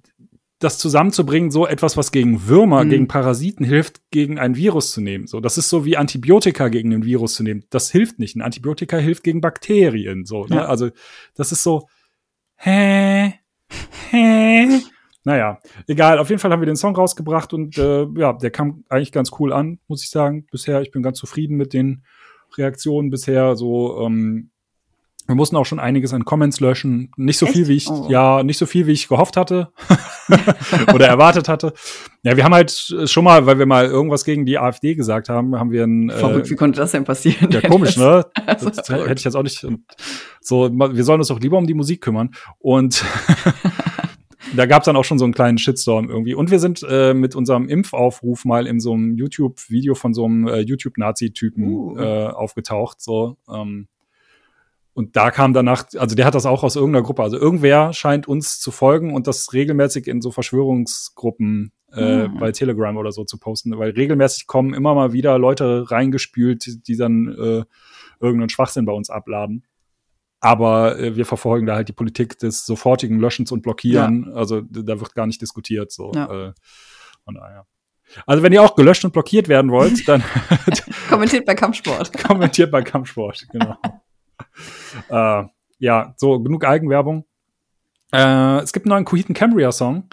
[0.58, 2.90] das zusammenzubringen, so etwas, was gegen Würmer, Mhm.
[2.90, 5.26] gegen Parasiten hilft, gegen ein Virus zu nehmen.
[5.26, 7.64] So, das ist so wie Antibiotika gegen ein Virus zu nehmen.
[7.70, 8.36] Das hilft nicht.
[8.36, 10.24] Ein Antibiotika hilft gegen Bakterien.
[10.24, 10.56] So, ne?
[10.56, 10.64] Ja.
[10.66, 10.90] Also
[11.34, 11.88] das ist so,
[12.56, 13.34] hä,
[14.10, 14.80] hä.
[15.24, 16.18] Naja, egal.
[16.18, 19.30] Auf jeden Fall haben wir den Song rausgebracht und äh, ja, der kam eigentlich ganz
[19.38, 20.46] cool an, muss ich sagen.
[20.50, 22.02] Bisher, ich bin ganz zufrieden mit den
[22.56, 23.54] Reaktionen bisher.
[23.56, 24.50] So, ähm,
[25.28, 27.12] wir mussten auch schon einiges an Comments löschen.
[27.16, 27.54] Nicht so Echt?
[27.54, 28.08] viel, wie ich, oh.
[28.10, 29.72] ja, nicht so viel, wie ich gehofft hatte
[30.94, 31.72] oder erwartet hatte.
[32.24, 32.72] Ja, wir haben halt
[33.04, 36.10] schon mal, weil wir mal irgendwas gegen die AfD gesagt haben, haben wir ein.
[36.10, 37.50] Verrückt, äh, wie konnte das denn passieren?
[37.52, 38.26] Ja, komisch, ne?
[38.46, 39.64] Das, das hätte ich jetzt auch nicht.
[40.40, 42.30] So, wir sollen uns doch lieber um die Musik kümmern.
[42.58, 43.04] Und
[44.56, 46.34] da gab es dann auch schon so einen kleinen Shitstorm irgendwie.
[46.34, 50.46] Und wir sind äh, mit unserem Impfaufruf mal in so einem YouTube-Video von so einem
[50.48, 51.98] äh, YouTube-Nazi-Typen uh.
[51.98, 53.00] äh, aufgetaucht.
[53.00, 53.88] So, ähm,
[54.94, 57.22] und da kam danach, also der hat das auch aus irgendeiner Gruppe.
[57.22, 62.38] Also irgendwer scheint uns zu folgen und das regelmäßig in so Verschwörungsgruppen äh, mhm.
[62.38, 66.96] bei Telegram oder so zu posten, weil regelmäßig kommen immer mal wieder Leute reingespült, die
[66.96, 67.64] dann äh,
[68.20, 69.64] irgendeinen Schwachsinn bei uns abladen.
[70.42, 74.26] Aber äh, wir verfolgen da halt die Politik des sofortigen Löschens und Blockieren.
[74.26, 74.34] Ja.
[74.34, 75.92] Also da wird gar nicht diskutiert.
[75.92, 76.10] So.
[76.14, 76.48] Ja.
[76.48, 76.52] Äh,
[77.24, 77.66] von daher.
[78.26, 80.22] Also wenn ihr auch gelöscht und blockiert werden wollt, dann
[81.08, 82.12] kommentiert bei Kampfsport.
[82.26, 83.76] kommentiert bei Kampfsport, genau.
[85.08, 85.44] äh,
[85.78, 87.24] ja, so genug Eigenwerbung.
[88.12, 90.08] Äh, es gibt einen neuen Coheed Cambria Song.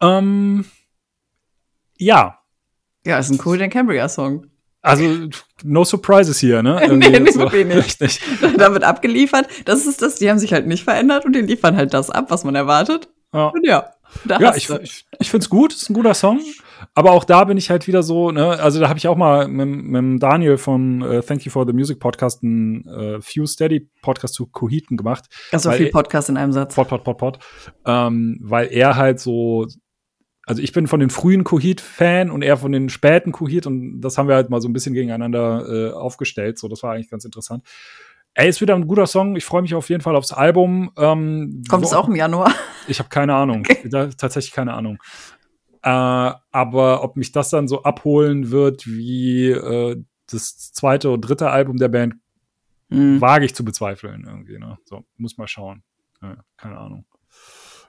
[0.00, 0.64] Ähm,
[1.98, 2.40] ja.
[3.04, 4.46] Ja, ist ein Coheed Cambria Song.
[4.80, 5.28] Also,
[5.64, 6.80] no surprises hier, ne?
[6.96, 7.44] nee, nee, so.
[7.48, 8.00] nicht.
[8.00, 8.20] nicht.
[8.58, 9.46] da wird abgeliefert.
[9.64, 12.26] Das ist das, die haben sich halt nicht verändert und die liefern halt das ab,
[12.28, 13.08] was man erwartet.
[13.32, 13.48] Ja.
[13.48, 13.90] Und ja.
[14.26, 16.40] Ja, ich, ich, ich finde es gut, ist ein guter Song.
[16.94, 19.48] Aber auch da bin ich halt wieder so, ne, also da habe ich auch mal
[19.48, 23.88] mit, mit Daniel von uh, Thank You for the Music Podcast einen uh, Few Steady
[24.00, 25.26] Podcast zu Coheten gemacht.
[25.52, 26.74] Also viel Podcast in einem Satz.
[26.74, 27.38] Pod, pod, pod, pod.
[27.84, 29.66] Ähm, weil er halt so
[30.48, 34.16] also ich bin von den frühen Coheed-Fan und er von den späten Coheed und das
[34.16, 36.58] haben wir halt mal so ein bisschen gegeneinander äh, aufgestellt.
[36.58, 37.62] So, das war eigentlich ganz interessant.
[38.32, 39.36] Ey, ist wieder ein guter Song.
[39.36, 40.90] Ich freue mich auf jeden Fall aufs Album.
[40.96, 42.50] Ähm, Kommt es auch im Januar?
[42.90, 43.66] Ich habe keine Ahnung.
[43.68, 43.86] Okay.
[43.90, 44.96] Da, tatsächlich keine Ahnung.
[45.82, 51.50] Äh, aber ob mich das dann so abholen wird wie äh, das zweite oder dritte
[51.50, 52.14] Album der Band,
[52.88, 53.20] mhm.
[53.20, 54.56] wage ich zu bezweifeln irgendwie.
[54.56, 54.78] Ne?
[54.86, 55.82] So, muss mal schauen.
[56.22, 57.04] Ja, keine Ahnung.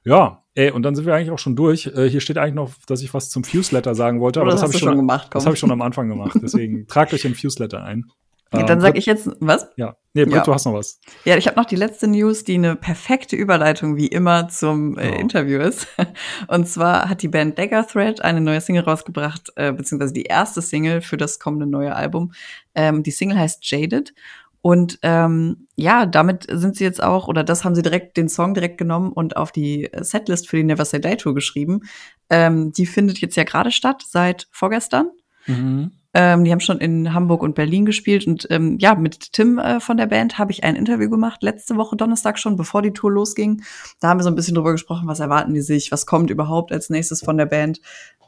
[0.06, 1.88] Ja, ey, und dann sind wir eigentlich auch schon durch.
[1.88, 4.70] Äh, hier steht eigentlich noch, dass ich was zum Fuse-Letter sagen wollte, aber das, das
[4.70, 5.30] habe ich schon, gemacht.
[5.32, 5.40] Komm.
[5.40, 6.38] Das habe ich schon am Anfang gemacht.
[6.42, 8.06] Deswegen tragt euch den Fuse-Letter ein.
[8.52, 9.68] Ja, dann sage ich jetzt was?
[9.76, 10.44] Ja, nee, Britt, ja.
[10.44, 11.00] du hast noch was.
[11.24, 15.12] Ja, ich habe noch die letzte News, die eine perfekte Überleitung wie immer zum äh,
[15.12, 15.20] oh.
[15.20, 15.88] Interview ist.
[16.48, 20.64] Und zwar hat die Band Dagger Thread eine neue Single rausgebracht, äh, beziehungsweise die erste
[20.64, 22.34] Single für das kommende neue Album.
[22.74, 24.16] Ähm, die Single heißt Jaded
[24.62, 28.54] und ähm, ja, damit sind sie jetzt auch, oder das haben sie direkt, den Song
[28.54, 31.82] direkt genommen und auf die Setlist für die Never Say Die Tour geschrieben.
[32.30, 35.12] Ähm, die findet jetzt ja gerade statt, seit vorgestern.
[35.48, 35.92] Mhm.
[36.14, 38.28] Ähm, die haben schon in Hamburg und Berlin gespielt.
[38.28, 41.78] Und ähm, ja, mit Tim äh, von der Band habe ich ein Interview gemacht, letzte
[41.78, 43.64] Woche Donnerstag schon, bevor die Tour losging.
[44.02, 46.72] Da haben wir so ein bisschen drüber gesprochen, was erwarten die sich, was kommt überhaupt
[46.72, 47.80] als nächstes von der Band.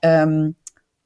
[0.01, 0.55] Ähm,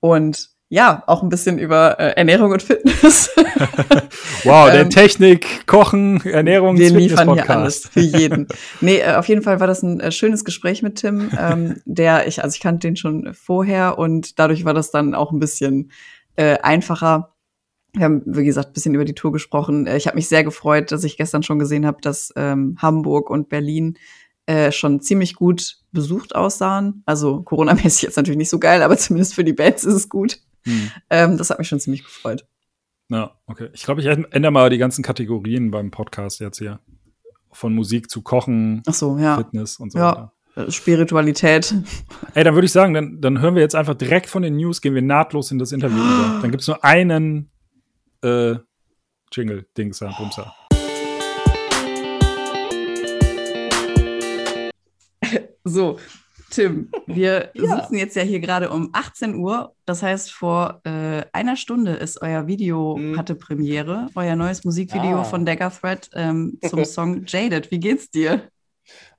[0.01, 3.29] und ja, auch ein bisschen über äh, Ernährung und Fitness.
[4.43, 8.47] wow, der ähm, Technik, Kochen, Ernährung, wir liefern hier alles für jeden.
[8.81, 12.27] nee, äh, auf jeden Fall war das ein äh, schönes Gespräch mit Tim, ähm, der
[12.27, 15.91] ich, also ich kannte den schon vorher und dadurch war das dann auch ein bisschen
[16.35, 17.35] äh, einfacher.
[17.93, 19.85] Wir haben, wie gesagt, ein bisschen über die Tour gesprochen.
[19.85, 23.29] Äh, ich habe mich sehr gefreut, dass ich gestern schon gesehen habe, dass ähm, Hamburg
[23.29, 23.97] und Berlin
[24.47, 27.03] äh, schon ziemlich gut besucht aussahen.
[27.05, 30.39] Also Corona-mäßig jetzt natürlich nicht so geil, aber zumindest für die Bands ist es gut.
[30.65, 30.91] Hm.
[31.09, 32.45] Ähm, das hat mich schon ziemlich gefreut.
[33.09, 33.69] Ja, okay.
[33.73, 36.79] Ich glaube, ich ändere mal die ganzen Kategorien beim Podcast jetzt hier.
[37.51, 39.37] Von Musik zu Kochen, Ach so, ja.
[39.37, 40.31] Fitness und so ja.
[40.55, 40.67] weiter.
[40.67, 41.73] Äh, Spiritualität.
[42.33, 44.81] Ey, dann würde ich sagen, dann, dann hören wir jetzt einfach direkt von den News,
[44.81, 46.39] gehen wir nahtlos in das Interview über.
[46.41, 47.51] Dann gibt es nur einen
[48.21, 48.55] äh,
[49.31, 50.53] Jingle, Dingser, Bumser.
[55.67, 55.97] So,
[56.55, 57.75] Tim, wir ja.
[57.75, 59.73] sitzen jetzt ja hier gerade um 18 Uhr.
[59.85, 63.17] Das heißt, vor äh, einer Stunde ist euer Video hm.
[63.17, 65.23] hatte Premiere, euer neues Musikvideo ah.
[65.25, 67.71] von Dagger Thread ähm, zum Song Jaded.
[67.71, 68.43] Wie geht's dir?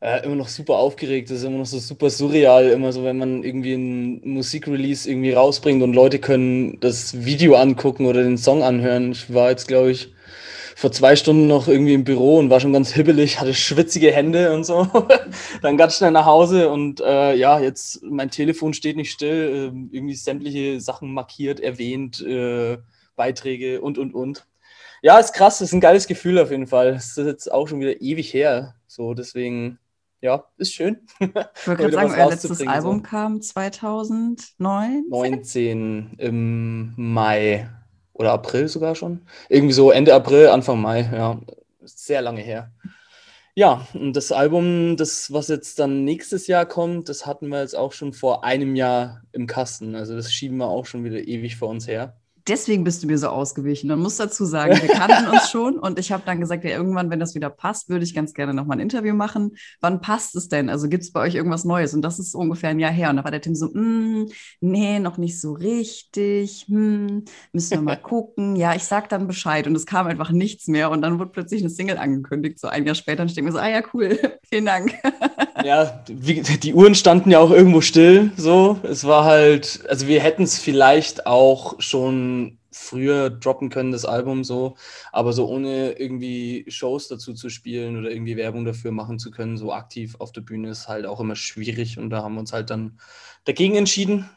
[0.01, 3.19] Äh, immer noch super aufgeregt, das ist immer noch so super surreal, immer so, wenn
[3.19, 8.63] man irgendwie ein Musikrelease irgendwie rausbringt und Leute können das Video angucken oder den Song
[8.63, 9.13] anhören.
[9.13, 10.13] Ich war jetzt, glaube ich,
[10.77, 14.53] vor zwei Stunden noch irgendwie im Büro und war schon ganz hibbelig, hatte schwitzige Hände
[14.53, 14.87] und so.
[15.63, 19.97] Dann ganz schnell nach Hause und äh, ja, jetzt mein Telefon steht nicht still, äh,
[19.97, 22.77] irgendwie sämtliche Sachen markiert, erwähnt, äh,
[23.17, 24.47] Beiträge und und und.
[25.01, 26.89] Ja, ist krass, ist ein geiles Gefühl auf jeden Fall.
[26.89, 28.75] Es ist jetzt auch schon wieder ewig her.
[28.87, 29.79] So, deswegen,
[30.21, 30.99] ja, ist schön.
[31.21, 33.03] Ich wollte gerade sagen, euer letztes Album so.
[33.03, 35.05] kam 2009?
[35.09, 37.67] 19 im Mai
[38.19, 39.23] oder April sogar schon.
[39.49, 41.41] Irgendwie so Ende April, Anfang Mai, ja.
[41.85, 42.73] Sehr lange her.
[43.55, 47.77] Ja, und das Album, das, was jetzt dann nächstes Jahr kommt, das hatten wir jetzt
[47.77, 49.95] auch schon vor einem Jahr im Kasten.
[49.95, 52.17] Also das schieben wir auch schon wieder ewig vor uns her
[52.49, 53.89] deswegen bist du mir so ausgewichen.
[53.89, 57.11] Man muss dazu sagen, wir kannten uns schon und ich habe dann gesagt, ja, irgendwann,
[57.11, 59.57] wenn das wieder passt, würde ich ganz gerne nochmal ein Interview machen.
[59.81, 60.71] Wann passt es denn?
[60.71, 61.95] Also gibt es bei euch irgendwas Neues?
[61.95, 63.11] Und das ist ungefähr ein Jahr her.
[63.11, 64.29] Und da war der Tim so, mm,
[64.61, 66.67] nee, noch nicht so richtig.
[66.69, 68.57] Hm, müssen wir mal gucken.
[68.57, 69.67] Ja, ich sag dann Bescheid.
[69.67, 70.91] Und es kam einfach nichts mehr.
[70.91, 73.23] Und dann wurde plötzlich eine Single angekündigt, so ein Jahr später.
[73.23, 74.19] Und ich denke mir so, ah ja, cool,
[74.49, 74.95] vielen Dank.
[75.65, 78.31] ja, wie, die Uhren standen ja auch irgendwo still.
[78.37, 82.36] So, es war halt, also wir hätten es vielleicht auch schon
[82.77, 84.77] früher droppen können, das Album so,
[85.13, 89.57] aber so ohne irgendwie Shows dazu zu spielen oder irgendwie Werbung dafür machen zu können,
[89.57, 92.53] so aktiv auf der Bühne ist halt auch immer schwierig und da haben wir uns
[92.53, 92.99] halt dann
[93.45, 94.29] dagegen entschieden.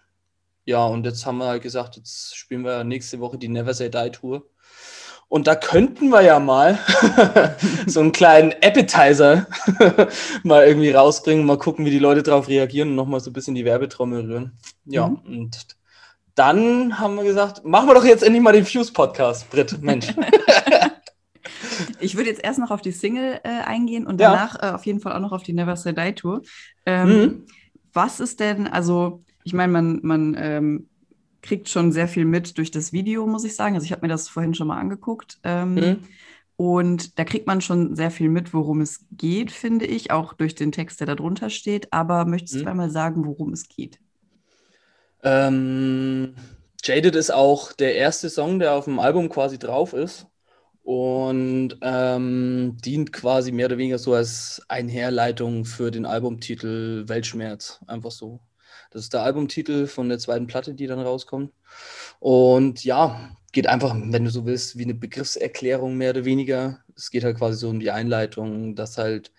[0.66, 3.90] Ja, und jetzt haben wir halt gesagt, jetzt spielen wir nächste Woche die Never Say
[3.90, 4.46] Die Tour.
[5.28, 6.80] Und da könnten wir ja mal
[7.88, 9.48] so einen kleinen Appetizer
[10.44, 13.54] mal irgendwie rausbringen, mal gucken, wie die Leute darauf reagieren und nochmal so ein bisschen
[13.54, 14.58] die Werbetrommel rühren.
[14.86, 15.18] Ja, mhm.
[15.26, 15.79] und
[16.40, 20.08] dann haben wir gesagt, machen wir doch jetzt endlich mal den Fuse-Podcast, Britt, Mensch.
[22.00, 24.70] ich würde jetzt erst noch auf die Single äh, eingehen und danach ja.
[24.70, 26.42] äh, auf jeden Fall auch noch auf die Never Say Die Tour.
[26.86, 27.46] Ähm, mhm.
[27.92, 30.88] Was ist denn, also ich meine, man, man ähm,
[31.42, 33.76] kriegt schon sehr viel mit durch das Video, muss ich sagen.
[33.76, 35.40] Also ich habe mir das vorhin schon mal angeguckt.
[35.44, 35.98] Ähm, mhm.
[36.56, 40.56] Und da kriegt man schon sehr viel mit, worum es geht, finde ich, auch durch
[40.56, 41.92] den Text, der da drunter steht.
[41.92, 42.68] Aber möchtest du mhm.
[42.68, 44.00] einmal sagen, worum es geht?
[45.24, 46.36] Ähm,
[46.84, 50.28] Jaded ist auch der erste Song, der auf dem Album quasi drauf ist
[50.84, 57.80] und ähm, dient quasi mehr oder weniger so als Einherleitung für den Albumtitel Weltschmerz.
[57.88, 58.40] Einfach so.
[58.92, 61.54] Das ist der Albumtitel von der zweiten Platte, die dann rauskommt.
[62.20, 66.80] Und ja, geht einfach, wenn du so willst, wie eine Begriffserklärung mehr oder weniger.
[66.96, 69.32] Es geht halt quasi so um die Einleitung, dass halt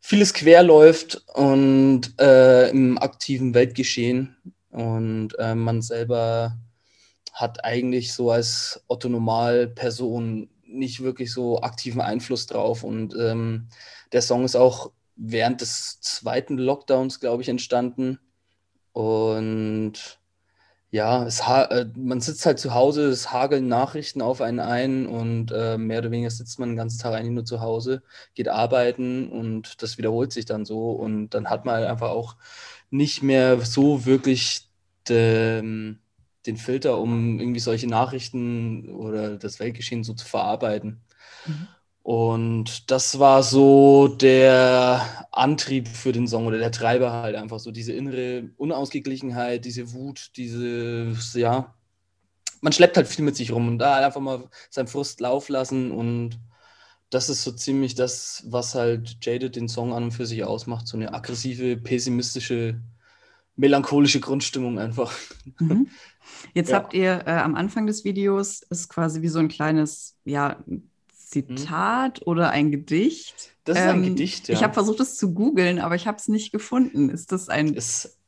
[0.00, 4.36] vieles quer läuft und äh, im aktiven Weltgeschehen
[4.72, 6.58] und äh, man selber
[7.32, 12.82] hat eigentlich so als Otto Normal-Person nicht wirklich so aktiven Einfluss drauf.
[12.82, 13.68] Und ähm,
[14.12, 18.18] der Song ist auch während des zweiten Lockdowns, glaube ich, entstanden.
[18.92, 20.20] Und
[20.90, 25.78] ja, äh, man sitzt halt zu Hause, es hageln Nachrichten auf einen ein und äh,
[25.78, 28.02] mehr oder weniger sitzt man den ganzen Tag eigentlich nur zu Hause,
[28.34, 30.92] geht arbeiten und das wiederholt sich dann so.
[30.92, 32.36] Und dann hat man halt einfach auch
[32.92, 34.68] nicht mehr so wirklich
[35.08, 35.94] de,
[36.46, 41.00] den Filter, um irgendwie solche Nachrichten oder das Weltgeschehen so zu verarbeiten.
[41.46, 41.68] Mhm.
[42.02, 47.70] Und das war so der Antrieb für den Song oder der Treiber halt einfach so
[47.70, 51.74] diese innere Unausgeglichenheit, diese Wut, diese, ja,
[52.60, 55.92] man schleppt halt viel mit sich rum und da einfach mal seinen Frust laufen lassen
[55.92, 56.38] und
[57.12, 60.88] das ist so ziemlich das, was halt Jaded den Song an und für sich ausmacht,
[60.88, 62.80] so eine aggressive, pessimistische
[63.54, 65.12] melancholische Grundstimmung einfach.
[65.58, 65.88] Mhm.
[66.54, 66.76] Jetzt ja.
[66.76, 70.56] habt ihr äh, am Anfang des Videos ist quasi wie so ein kleines, ja,
[71.12, 72.26] Zitat mhm.
[72.26, 73.52] oder ein Gedicht.
[73.64, 74.54] Das ist ähm, ein Gedicht, ja.
[74.54, 77.10] Ich habe versucht, es zu googeln, aber ich habe es nicht gefunden.
[77.10, 77.74] Ist das ein.
[77.74, 78.18] Ist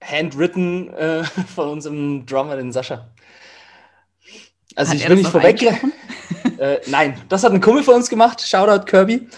[0.00, 3.10] handwritten äh, von unserem Drummer, den Sascha.
[4.76, 5.62] Also hat ich will nicht vorweg.
[6.58, 8.40] äh, nein, das hat ein Kumpel von uns gemacht.
[8.40, 9.28] Shoutout Kirby.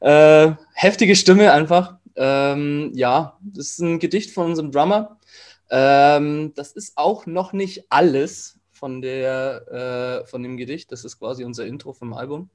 [0.00, 1.98] Äh, heftige Stimme einfach.
[2.16, 5.18] Ähm, ja, das ist ein Gedicht von unserem Drummer.
[5.70, 10.90] Ähm, das ist auch noch nicht alles von, der, äh, von dem Gedicht.
[10.90, 12.50] Das ist quasi unser Intro vom Album.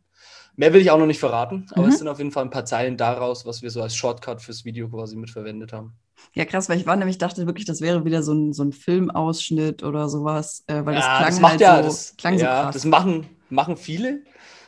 [0.55, 1.89] Mehr will ich auch noch nicht verraten, aber mhm.
[1.89, 4.63] es sind auf jeden Fall ein paar Zeilen daraus, was wir so als Shortcut fürs
[4.63, 5.93] Video quasi mitverwendet haben.
[6.34, 8.74] Ja, krass, weil ich war nämlich dachte wirklich, das wäre wieder so ein, so ein
[8.74, 12.34] Filmausschnitt oder sowas, äh, weil das ja, klang das macht halt ja, so, das, klang
[12.34, 12.74] ja, so krass.
[12.74, 14.24] Das machen, machen viele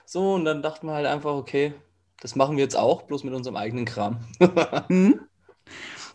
[0.05, 1.73] so und dann dachten wir halt einfach, okay,
[2.21, 4.19] das machen wir jetzt auch, bloß mit unserem eigenen Kram.
[4.89, 5.19] mhm.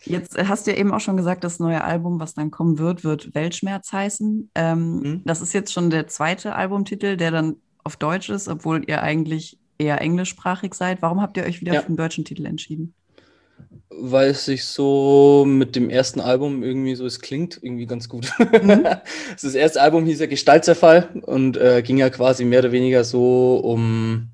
[0.04, 2.78] Jetzt äh, hast du ja eben auch schon gesagt, das neue Album, was dann kommen
[2.78, 4.50] wird, wird Weltschmerz heißen.
[4.54, 5.22] Ähm, mhm.
[5.24, 9.58] Das ist jetzt schon der zweite Albumtitel, der dann auf Deutsch ist, obwohl ihr eigentlich
[9.78, 11.02] eher englischsprachig seid.
[11.02, 11.80] Warum habt ihr euch wieder ja.
[11.80, 12.94] für den deutschen Titel entschieden?
[13.90, 18.32] Weil es sich so mit dem ersten Album irgendwie so, es klingt irgendwie ganz gut.
[18.38, 18.84] Mhm.
[19.42, 23.56] das erste Album hieß ja Gestaltzerfall und äh, ging ja quasi mehr oder weniger so
[23.56, 24.30] um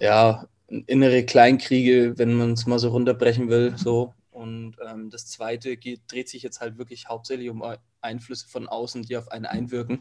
[0.00, 3.74] ja, innere Kleinkriege, wenn man es mal so runterbrechen will.
[3.76, 4.14] So.
[4.30, 7.64] Und ähm, das zweite geht, dreht sich jetzt halt wirklich hauptsächlich um
[8.00, 10.00] Einflüsse von außen, die auf einen einwirken.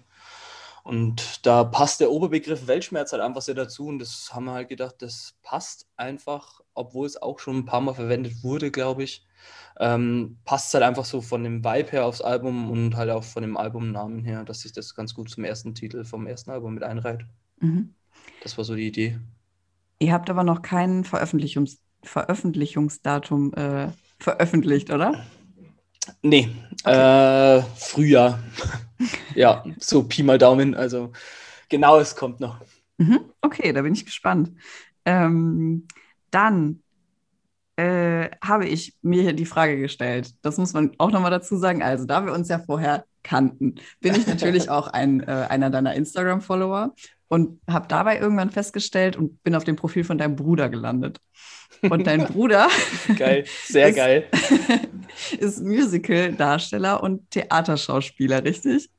[0.85, 3.87] Und da passt der Oberbegriff Weltschmerz halt einfach sehr dazu.
[3.87, 7.81] Und das haben wir halt gedacht, das passt einfach, obwohl es auch schon ein paar
[7.81, 9.25] Mal verwendet wurde, glaube ich.
[9.79, 13.41] Ähm, passt halt einfach so von dem Vibe her aufs Album und halt auch von
[13.41, 16.83] dem Albumnamen her, dass sich das ganz gut zum ersten Titel vom ersten Album mit
[16.83, 17.25] einreiht.
[17.61, 17.95] Mhm.
[18.43, 19.17] Das war so die Idee.
[19.97, 23.87] Ihr habt aber noch kein Veröffentlichungs Veröffentlichungsdatum äh,
[24.19, 25.25] veröffentlicht, oder?
[26.21, 26.49] Nee,
[26.83, 27.59] okay.
[27.59, 28.39] äh, Frühjahr.
[29.35, 30.75] ja, so Pi mal Daumen.
[30.75, 31.11] Also
[31.69, 32.59] genau, es kommt noch.
[32.97, 34.51] Mhm, okay, da bin ich gespannt.
[35.05, 35.87] Ähm,
[36.31, 36.81] dann
[37.77, 40.33] äh, habe ich mir hier die Frage gestellt.
[40.41, 41.83] Das muss man auch nochmal dazu sagen.
[41.83, 45.93] Also, da wir uns ja vorher kannten, bin ich natürlich auch ein, äh, einer deiner
[45.93, 46.93] Instagram-Follower
[47.27, 51.19] und habe dabei irgendwann festgestellt und bin auf dem Profil von deinem Bruder gelandet.
[51.81, 52.67] Und dein Bruder
[53.17, 54.27] geil, sehr ist, geil.
[55.39, 58.89] ist Musical-Darsteller und Theaterschauspieler, richtig?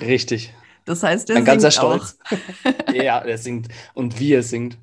[0.00, 0.54] Richtig.
[0.84, 2.18] Das heißt, der Ein singt ganzer Stolz.
[2.24, 2.94] auch.
[2.94, 3.68] ja, der singt.
[3.94, 4.78] Und wie er singt,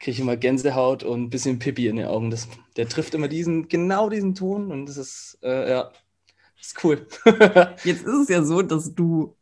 [0.00, 2.30] kriege ich immer Gänsehaut und ein bisschen Pippi in den Augen.
[2.30, 5.92] Das, der trifft immer diesen, genau diesen Ton und das ist, äh, ja,
[6.58, 7.06] das ist cool.
[7.84, 9.36] Jetzt ist es ja so, dass du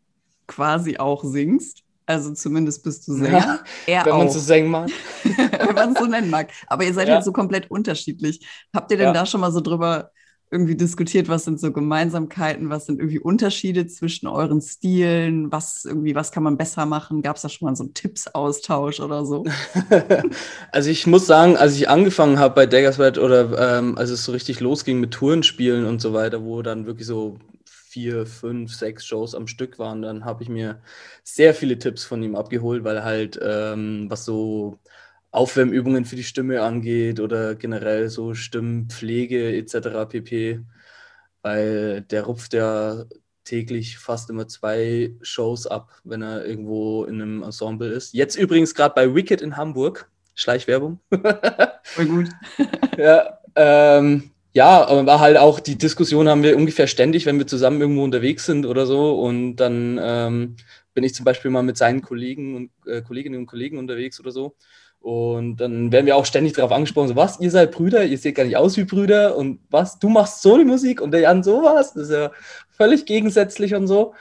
[0.47, 1.84] quasi auch singst.
[2.07, 3.61] Also zumindest bist du Sänger.
[3.87, 4.91] Ja, er wenn man so singen mag.
[5.25, 6.51] wenn man es so nennen mag.
[6.67, 7.15] Aber ihr seid Ja.
[7.15, 8.47] halt so komplett unterschiedlich.
[8.75, 9.13] Habt ihr denn Ja.
[9.13, 10.11] da schon mal so drüber
[10.51, 16.15] irgendwie diskutiert, was sind so Gemeinsamkeiten, was sind irgendwie Unterschiede zwischen euren Stilen, was irgendwie,
[16.15, 17.23] was kann man besser machen?
[17.23, 19.45] Gab es da schon mal so einen Tippsaustausch oder so?
[20.71, 24.31] also ich muss sagen, als ich angefangen habe bei Daggersword oder ähm, als es so
[24.33, 27.39] richtig losging mit Tourenspielen und so weiter, wo dann wirklich so
[27.95, 30.81] vier, fünf, sechs Shows am Stück waren, dann habe ich mir
[31.23, 34.81] sehr viele Tipps von ihm abgeholt, weil halt ähm, was so
[35.31, 40.09] Aufwärmübungen für die Stimme angeht oder generell so Stimmpflege etc.
[40.09, 40.61] pp.
[41.43, 43.05] Weil der rupft ja
[43.45, 48.13] täglich fast immer zwei Shows ab, wenn er irgendwo in einem Ensemble ist.
[48.13, 50.11] Jetzt übrigens gerade bei Wicked in Hamburg.
[50.35, 50.99] Schleichwerbung.
[51.85, 52.29] Voll gut.
[52.99, 57.47] ja, ähm, ja, aber war halt auch die Diskussion haben wir ungefähr ständig, wenn wir
[57.47, 59.21] zusammen irgendwo unterwegs sind oder so.
[59.21, 60.57] Und dann ähm,
[60.95, 64.31] bin ich zum Beispiel mal mit seinen Kollegen und äh, Kolleginnen und Kollegen unterwegs oder
[64.31, 64.55] so.
[65.01, 68.37] Und dann werden wir auch ständig darauf angesprochen, so was, ihr seid Brüder, ihr seht
[68.37, 71.43] gar nicht aus wie Brüder und was, du machst so die Musik und der Jan
[71.43, 72.31] sowas, das ist ja
[72.71, 74.15] völlig gegensätzlich und so.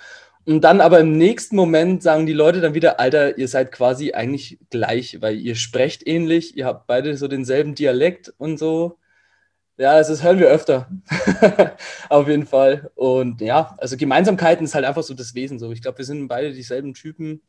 [0.46, 4.12] Und dann aber im nächsten Moment sagen die Leute dann wieder, Alter, ihr seid quasi
[4.14, 8.98] eigentlich gleich, weil ihr sprecht ähnlich, ihr habt beide so denselben Dialekt und so.
[9.78, 10.88] Ja, also das hören wir öfter.
[12.10, 12.92] Auf jeden Fall.
[12.96, 15.72] Und ja, also Gemeinsamkeiten ist halt einfach so das Wesen so.
[15.72, 17.42] Ich glaube, wir sind beide dieselben Typen,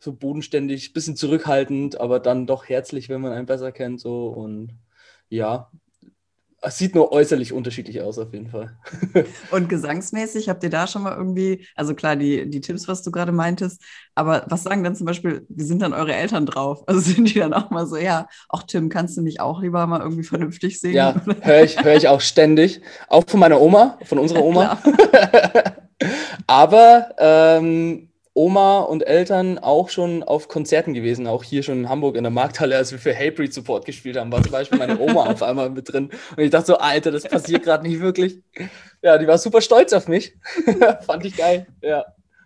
[0.00, 4.74] so bodenständig, bisschen zurückhaltend, aber dann doch herzlich, wenn man einen besser kennt so und
[5.30, 5.70] ja,
[6.62, 8.76] es sieht nur äußerlich unterschiedlich aus auf jeden Fall.
[9.50, 13.10] Und gesangsmäßig habt ihr da schon mal irgendwie, also klar, die, die Tipps, was du
[13.10, 13.82] gerade meintest,
[14.14, 16.84] aber was sagen dann zum Beispiel, wie sind dann eure Eltern drauf?
[16.90, 19.86] Also sind die dann auch mal so, ja, auch Tim, kannst du nicht auch lieber
[19.86, 20.96] mal irgendwie vernünftig singen?
[20.96, 22.80] Ja, höre ich, hör ich auch ständig.
[23.08, 24.78] Auch von meiner Oma, von unserer Oma.
[26.48, 32.16] Aber ähm, Oma und Eltern auch schon auf Konzerten gewesen, auch hier schon in Hamburg
[32.16, 35.26] in der Markthalle, als wir für Hatebreed Support gespielt haben, war zum Beispiel meine Oma
[35.26, 36.10] auf einmal mit drin.
[36.36, 38.40] Und ich dachte so, Alter, das passiert gerade nicht wirklich.
[39.02, 40.36] Ja, die war super stolz auf mich.
[41.06, 41.66] Fand ich geil.
[41.82, 42.04] Ja,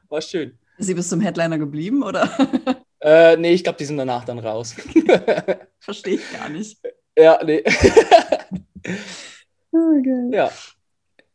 [0.08, 0.58] war schön.
[0.78, 2.28] Ist sie bis zum Headliner geblieben oder?
[3.00, 4.74] Äh, nee, ich glaube, die sind danach dann raus.
[5.78, 6.78] Verstehe ich gar nicht.
[7.18, 7.62] ja, nee.
[9.72, 10.28] Okay.
[10.32, 10.50] ja.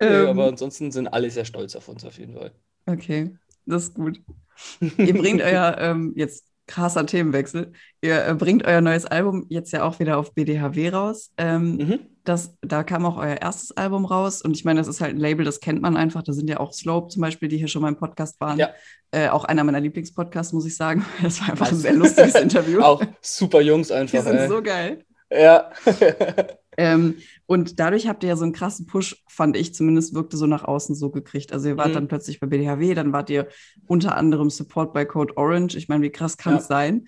[0.01, 2.51] Nee, Ähm, aber ansonsten sind alle sehr stolz auf uns auf jeden Fall.
[2.85, 3.31] okay,
[3.69, 4.21] das ist gut.
[4.97, 9.83] Ihr bringt euer, ähm, jetzt krasser Themenwechsel, ihr äh, bringt euer neues Album jetzt ja
[9.83, 11.31] auch wieder auf BDHW raus.
[11.37, 11.99] Ähm, Mhm.
[12.25, 15.19] das, da kam auch euer erstes Album raus und ich meine, das ist halt ein
[15.19, 16.21] Label, das kennt man einfach.
[16.21, 18.59] Da sind ja auch Slope zum Beispiel, die hier schon mal im Podcast waren.
[18.59, 18.69] Ja.
[19.09, 21.03] Äh, auch einer meiner Lieblingspodcasts, muss ich sagen.
[21.23, 22.81] Das war einfach ein sehr lustiges Interview.
[22.83, 24.21] Auch super Jungs Die einfach.
[24.21, 24.47] sind ey.
[24.47, 25.03] so geil.
[25.31, 25.71] Ja.
[26.79, 27.15] Ähm,
[27.45, 30.63] und dadurch habt ihr ja so einen krassen Push, fand ich zumindest, wirkte so nach
[30.63, 31.51] außen so gekriegt.
[31.51, 31.93] Also ihr wart Mhm.
[31.93, 33.49] dann plötzlich bei BDHW, dann wart ihr
[33.85, 35.75] unter anderem Support bei Code Orange.
[35.75, 36.67] Ich meine, wie krass kann es Ja.
[36.67, 37.07] sein?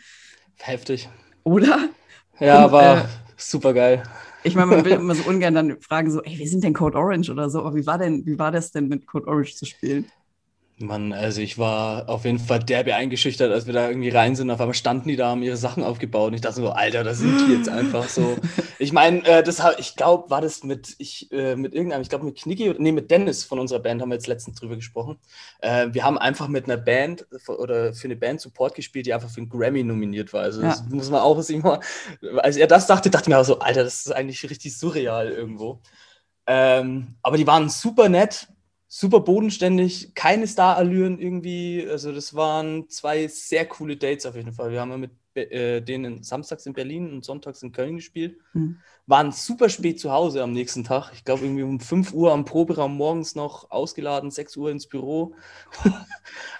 [0.57, 1.07] Heftig.
[1.43, 1.89] Oder?
[2.41, 3.03] Ja, Und, war äh,
[3.37, 4.03] super geil.
[4.43, 6.97] Ich meine, man will immer so ungern dann fragen, so, ey, wie sind denn Code
[6.97, 7.59] Orange oder so?
[7.59, 10.05] Aber wie war denn, wie war das denn mit Code Orange zu spielen?
[10.81, 14.49] Mann, also ich war auf jeden Fall derbe eingeschüchtert, als wir da irgendwie rein sind.
[14.51, 16.29] Auf einmal standen die da, haben ihre Sachen aufgebaut.
[16.29, 18.37] Und ich dachte so, Alter, da sind die jetzt einfach so.
[18.79, 22.09] Ich meine, äh, das hab, ich glaube, war das mit, ich, äh, mit irgendeinem, ich
[22.09, 24.75] glaube mit Knicki, oder nee, mit Dennis von unserer Band haben wir jetzt letztens drüber
[24.75, 25.19] gesprochen.
[25.59, 29.29] Äh, wir haben einfach mit einer Band oder für eine Band Support gespielt, die einfach
[29.29, 30.41] für einen Grammy nominiert war.
[30.41, 30.95] Also das Ja.
[30.95, 31.79] muss man auch, mal,
[32.37, 35.29] als er das dachte, dachte ich mir auch so, Alter, das ist eigentlich richtig surreal
[35.29, 35.79] irgendwo.
[36.47, 38.47] Ähm, aber die waren super nett,
[38.93, 41.87] super bodenständig, keine Star-Allüren irgendwie.
[41.89, 44.71] Also, das waren zwei sehr coole Dates auf jeden Fall.
[44.71, 48.35] Wir haben ja mit äh, denen samstags in Berlin und sonntags in Köln gespielt.
[48.51, 48.79] Mhm.
[49.07, 51.11] Waren super spät zu Hause am nächsten Tag.
[51.13, 55.35] Ich glaube, irgendwie um 5 Uhr am Proberaum morgens noch ausgeladen, 6 Uhr ins Büro.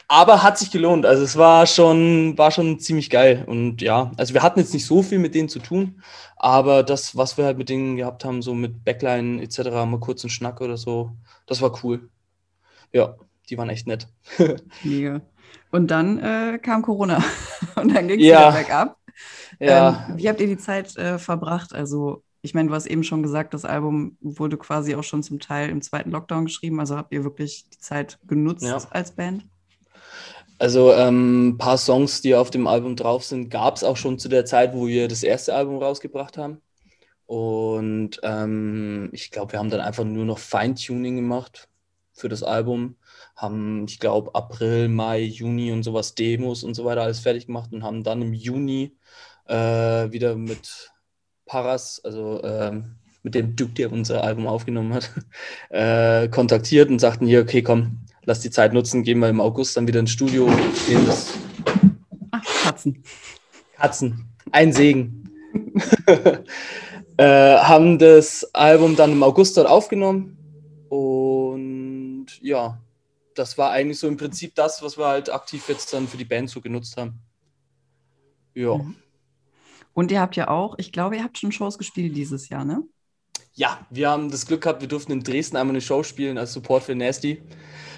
[0.08, 1.06] Aber hat sich gelohnt.
[1.06, 3.44] Also es war schon, war schon ziemlich geil.
[3.46, 6.02] Und ja, also wir hatten jetzt nicht so viel mit denen zu tun,
[6.38, 10.24] aber das, was wir halt mit denen gehabt haben, so mit Backline etc., mal kurz
[10.24, 11.12] einen Schnack oder so,
[11.46, 12.10] das war cool.
[12.94, 13.16] Ja,
[13.50, 14.08] die waren echt nett.
[14.84, 15.22] Mega.
[15.72, 17.24] Und dann äh, kam Corona
[17.76, 18.50] und dann ging es ja.
[18.50, 18.98] wieder bergab.
[19.60, 20.08] Ja.
[20.10, 21.74] Ähm, wie habt ihr die Zeit äh, verbracht?
[21.74, 25.40] Also, ich meine, du hast eben schon gesagt, das Album wurde quasi auch schon zum
[25.40, 26.80] Teil im zweiten Lockdown geschrieben.
[26.80, 28.80] Also habt ihr wirklich die Zeit genutzt ja.
[28.90, 29.46] als Band?
[30.58, 34.20] Also ähm, ein paar Songs, die auf dem Album drauf sind, gab es auch schon
[34.20, 36.62] zu der Zeit, wo wir das erste Album rausgebracht haben.
[37.26, 41.68] Und ähm, ich glaube, wir haben dann einfach nur noch Feintuning gemacht
[42.22, 42.96] für das Album
[43.36, 47.74] haben, ich glaube, April, Mai, Juni und sowas, Demos und so weiter alles fertig gemacht
[47.74, 48.96] und haben dann im Juni
[49.48, 50.92] äh, wieder mit
[51.46, 52.80] Paras, also äh,
[53.24, 55.12] mit dem Duke, der unser Album aufgenommen hat,
[55.70, 59.76] äh, kontaktiert und sagten hier, okay, komm, lass die Zeit nutzen, gehen wir im August
[59.76, 60.46] dann wieder ins Studio.
[60.88, 61.34] Gehen das
[62.32, 63.04] Ach, Katzen.
[63.76, 64.30] Katzen.
[64.52, 65.30] Ein Segen.
[67.18, 70.38] äh, haben das Album dann im August dort aufgenommen
[72.42, 72.80] ja,
[73.36, 76.26] das war eigentlich so im Prinzip das, was wir halt aktiv jetzt dann für die
[76.26, 77.20] Band so genutzt haben.
[78.54, 78.78] Ja.
[78.78, 78.96] Mhm.
[79.94, 82.84] Und ihr habt ja auch, ich glaube, ihr habt schon Shows gespielt dieses Jahr, ne?
[83.54, 86.54] Ja, wir haben das Glück gehabt, wir durften in Dresden einmal eine Show spielen als
[86.54, 87.42] Support für Nasty.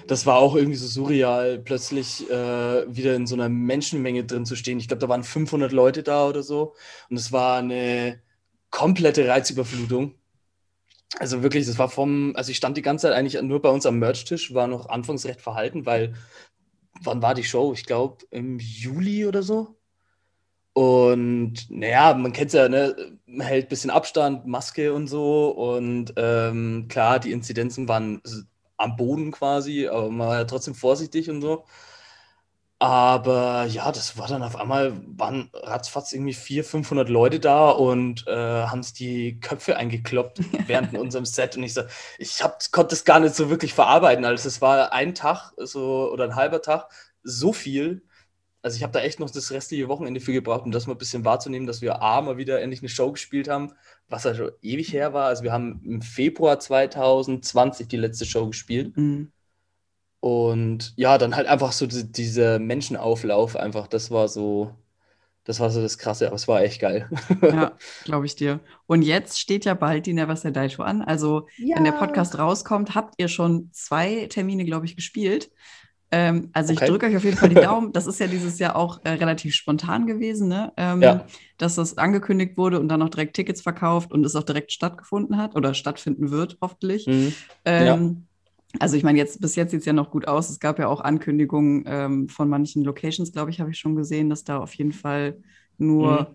[0.08, 4.56] Das war auch irgendwie so surreal, plötzlich äh, wieder in so einer Menschenmenge drin zu
[4.56, 4.78] stehen.
[4.78, 6.74] Ich glaube, da waren 500 Leute da oder so.
[7.08, 8.20] Und es war eine
[8.70, 10.14] komplette Reizüberflutung.
[11.18, 13.86] Also wirklich, das war vom, also ich stand die ganze Zeit eigentlich nur bei uns
[13.86, 16.14] am Merch-Tisch, war noch anfangs recht verhalten, weil,
[17.02, 17.72] wann war die Show?
[17.72, 19.76] Ich glaube im Juli oder so.
[20.72, 22.96] Und naja, man kennt es ja, ne?
[23.26, 25.50] man hält ein bisschen Abstand, Maske und so.
[25.50, 28.20] Und ähm, klar, die Inzidenzen waren
[28.76, 31.64] am Boden quasi, aber man war ja trotzdem vorsichtig und so.
[32.80, 38.26] Aber ja, das war dann auf einmal, waren ratzfatz irgendwie 400, 500 Leute da und
[38.26, 41.56] äh, haben sich die Köpfe eingekloppt während unserem Set.
[41.56, 41.82] Und ich so,
[42.18, 44.24] ich hab, konnte das gar nicht so wirklich verarbeiten.
[44.24, 46.88] Also es war ein Tag so, oder ein halber Tag,
[47.22, 48.02] so viel.
[48.60, 50.98] Also ich habe da echt noch das restliche Wochenende für gebraucht, um das mal ein
[50.98, 53.72] bisschen wahrzunehmen, dass wir A, mal wieder endlich eine Show gespielt haben,
[54.08, 55.26] was ja schon ewig her war.
[55.26, 58.96] Also wir haben im Februar 2020 die letzte Show gespielt.
[58.96, 59.32] Mhm.
[60.24, 64.70] Und ja, dann halt einfach so die, dieser Menschenauflauf, einfach, das war so,
[65.44, 67.10] das war so das Krasse, aber es war echt geil.
[67.42, 67.72] Ja,
[68.04, 68.60] glaube ich dir.
[68.86, 71.02] Und jetzt steht ja bald die Never Say Die Tour an.
[71.02, 71.76] Also, ja.
[71.76, 75.50] wenn der Podcast rauskommt, habt ihr schon zwei Termine, glaube ich, gespielt.
[76.10, 76.84] Ähm, also, okay.
[76.84, 77.92] ich drücke euch auf jeden Fall die Daumen.
[77.92, 80.72] Das ist ja dieses Jahr auch äh, relativ spontan gewesen, ne?
[80.78, 81.26] Ähm, ja.
[81.58, 85.36] dass das angekündigt wurde und dann auch direkt Tickets verkauft und es auch direkt stattgefunden
[85.36, 87.06] hat oder stattfinden wird, hoffentlich.
[87.06, 87.34] Mhm.
[87.66, 87.98] Ähm, ja
[88.80, 90.50] also ich meine, jetzt bis jetzt sieht es ja noch gut aus.
[90.50, 94.30] Es gab ja auch Ankündigungen ähm, von manchen Locations, glaube ich, habe ich schon gesehen,
[94.30, 95.38] dass da auf jeden Fall
[95.78, 96.26] nur mhm.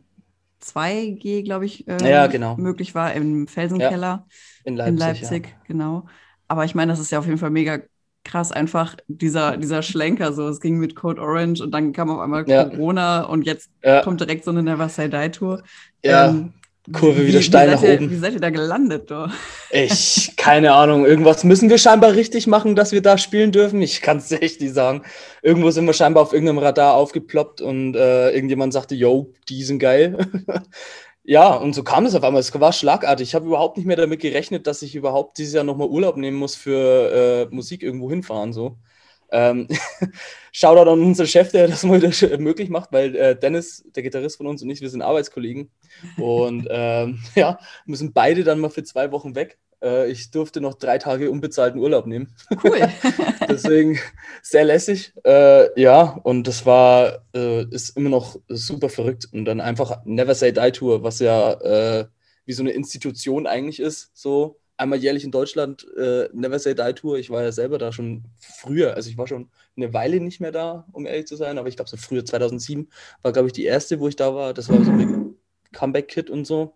[0.64, 2.58] 2G, glaube ich, ähm, ja, genau.
[2.58, 4.94] möglich war im Felsenkeller ja, in Leipzig.
[4.94, 5.52] In Leipzig ja.
[5.68, 6.06] genau.
[6.48, 7.80] Aber ich meine, das ist ja auf jeden Fall mega
[8.26, 10.34] krass, einfach dieser, dieser Schlenker.
[10.34, 13.72] So, es ging mit Code Orange und dann kam auf einmal Corona und jetzt
[14.04, 15.64] kommt direkt so eine Never Say Die Tour.
[16.04, 16.30] Ja.
[16.30, 16.54] Ähm,
[16.92, 18.10] Kurve wieder steil nach ihr, oben.
[18.10, 19.32] Wie seid ihr da gelandet, du?
[19.70, 21.06] Ich, keine Ahnung.
[21.06, 23.82] Irgendwas müssen wir scheinbar richtig machen, dass wir da spielen dürfen.
[23.82, 25.04] Ich kann es echt nicht sagen.
[25.42, 29.80] Irgendwo sind wir scheinbar auf irgendeinem Radar aufgeploppt und äh, irgendjemand sagte, yo, die sind
[29.80, 30.18] geil.
[31.24, 32.42] ja, und so kam es auf einmal.
[32.42, 33.30] Es war schlagartig.
[33.30, 36.38] Ich habe überhaupt nicht mehr damit gerechnet, dass ich überhaupt dieses Jahr nochmal Urlaub nehmen
[36.38, 38.54] muss für äh, Musik irgendwo hinfahren.
[38.54, 38.78] So.
[39.32, 39.68] Ähm,
[40.52, 42.00] Shoutout an unseren Chef, der das mal
[42.40, 45.70] möglich macht, weil äh, Dennis, der Gitarrist von uns und ich, wir sind Arbeitskollegen.
[46.18, 49.58] Und ähm, ja, müssen beide dann mal für zwei Wochen weg.
[49.82, 52.36] Äh, ich durfte noch drei Tage unbezahlten Urlaub nehmen.
[52.64, 52.80] Cool.
[53.50, 54.00] Deswegen
[54.42, 55.14] sehr lässig.
[55.26, 59.28] Äh, ja, und das war, äh, ist immer noch super verrückt.
[59.32, 62.06] Und dann einfach Never Say Die Tour, was ja äh,
[62.46, 66.94] wie so eine Institution eigentlich ist, so einmal jährlich in Deutschland äh, Never Say Die
[66.94, 67.18] Tour.
[67.18, 70.52] Ich war ja selber da schon früher, also ich war schon eine Weile nicht mehr
[70.52, 72.90] da, um ehrlich zu sein, aber ich glaube so früher 2007
[73.22, 74.54] war glaube ich die erste, wo ich da war.
[74.54, 75.36] Das war so ein
[75.74, 76.74] Comeback Kit und so.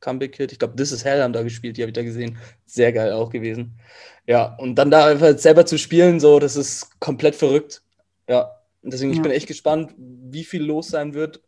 [0.00, 0.52] Comeback Kit.
[0.52, 2.38] Ich glaube, This is Hell haben da gespielt, die habe ich da gesehen.
[2.66, 3.78] Sehr geil auch gewesen.
[4.26, 7.82] Ja, und dann da einfach selber zu spielen, so, das ist komplett verrückt.
[8.28, 8.50] Ja,
[8.82, 9.16] deswegen, ja.
[9.16, 11.42] ich bin echt gespannt, wie viel los sein wird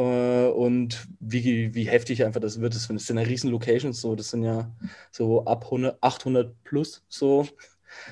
[0.00, 2.74] und wie, wie heftig einfach das wird.
[2.74, 4.70] Das sind ja riesen Locations, so, das sind ja
[5.10, 7.46] so ab 100, 800 plus, so.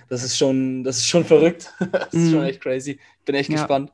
[0.08, 1.72] Das ist schon, das ist schon verrückt.
[1.92, 2.46] das ist schon mhm.
[2.46, 2.92] echt crazy.
[2.92, 3.56] Ich bin echt ja.
[3.56, 3.92] gespannt.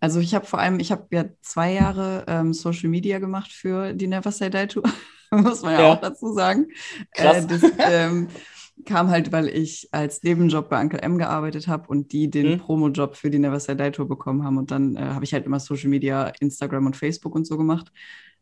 [0.00, 3.94] Also ich habe vor allem, ich habe ja zwei Jahre ähm, Social Media gemacht für
[3.94, 4.82] die Never Say Die Tour,
[5.30, 6.66] muss man ja, ja, auch dazu sagen.
[7.14, 7.44] Krass.
[7.44, 8.28] Äh, das ähm,
[8.84, 12.58] kam halt, weil ich als Nebenjob bei Uncle M gearbeitet habe und die den mhm.
[12.58, 14.58] Promo-Job für die Never Say Die Tour bekommen haben.
[14.58, 17.92] Und dann äh, habe ich halt immer Social Media, Instagram und Facebook und so gemacht.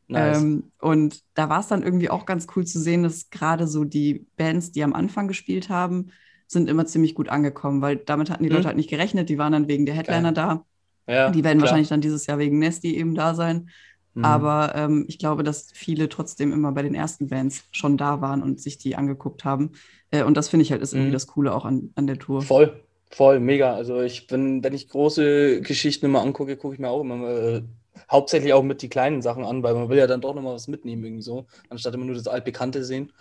[0.08, 0.42] Nice.
[0.42, 3.84] Ähm, und da war es dann irgendwie auch ganz cool zu sehen, dass gerade so
[3.84, 6.10] die Bands, die am Anfang gespielt haben,
[6.46, 8.56] sind immer ziemlich gut angekommen, weil damit hatten die mhm.
[8.56, 9.28] Leute halt nicht gerechnet.
[9.28, 10.34] Die waren dann wegen der Headliner Geil.
[10.34, 10.64] da.
[11.06, 11.68] Ja, die werden klar.
[11.68, 13.70] wahrscheinlich dann dieses Jahr wegen Nesty eben da sein.
[14.14, 14.24] Mhm.
[14.24, 18.42] Aber ähm, ich glaube, dass viele trotzdem immer bei den ersten Bands schon da waren
[18.42, 19.72] und sich die angeguckt haben.
[20.12, 21.14] Äh, und das finde ich halt ist irgendwie mhm.
[21.14, 22.42] das Coole auch an, an der Tour.
[22.42, 23.74] Voll, voll, mega.
[23.74, 27.62] Also ich bin, wenn ich große Geschichten immer angucke, gucke ich mir auch immer äh,
[28.10, 30.68] hauptsächlich auch mit die kleinen Sachen an, weil man will ja dann doch nochmal was
[30.68, 33.12] mitnehmen irgendwie so, anstatt immer nur das altbekannte sehen.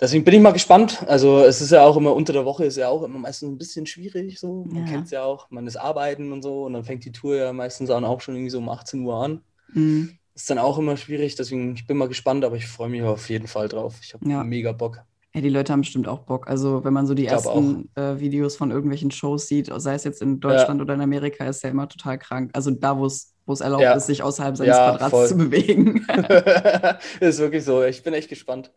[0.00, 1.04] Deswegen bin ich mal gespannt.
[1.06, 3.58] Also es ist ja auch immer unter der Woche ist ja auch immer meistens ein
[3.58, 4.64] bisschen schwierig so.
[4.64, 4.92] Man ja.
[4.92, 7.52] kennt es ja auch, man ist arbeiten und so und dann fängt die Tour ja
[7.52, 9.42] meistens auch schon irgendwie so um 18 Uhr an.
[9.74, 10.16] Mhm.
[10.34, 13.28] Ist dann auch immer schwierig, deswegen ich bin mal gespannt, aber ich freue mich auf
[13.28, 13.98] jeden Fall drauf.
[14.02, 14.42] Ich habe ja.
[14.42, 15.02] mega Bock.
[15.34, 16.48] Ja, die Leute haben bestimmt auch Bock.
[16.48, 20.22] Also, wenn man so die ersten äh, Videos von irgendwelchen Shows sieht, sei es jetzt
[20.22, 20.82] in Deutschland ja.
[20.82, 22.50] oder in Amerika, ist ja immer total krank.
[22.52, 23.92] Also da, wo es erlaubt ja.
[23.92, 25.28] ist, sich außerhalb seines ja, Quadrats voll.
[25.28, 26.04] zu bewegen.
[27.20, 27.84] ist wirklich so.
[27.84, 28.72] Ich bin echt gespannt.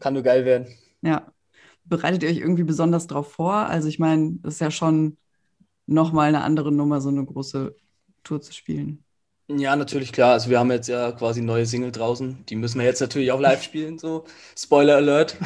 [0.00, 0.66] Kann nur geil werden.
[1.02, 1.30] Ja.
[1.84, 3.54] Bereitet ihr euch irgendwie besonders drauf vor?
[3.54, 5.18] Also, ich meine, das ist ja schon
[5.86, 7.76] nochmal eine andere Nummer, so eine große
[8.24, 9.04] Tour zu spielen.
[9.58, 10.32] Ja, natürlich, klar.
[10.32, 12.44] Also wir haben jetzt ja quasi neue Single draußen.
[12.46, 14.24] Die müssen wir jetzt natürlich auch live spielen, so.
[14.56, 15.36] Spoiler Alert.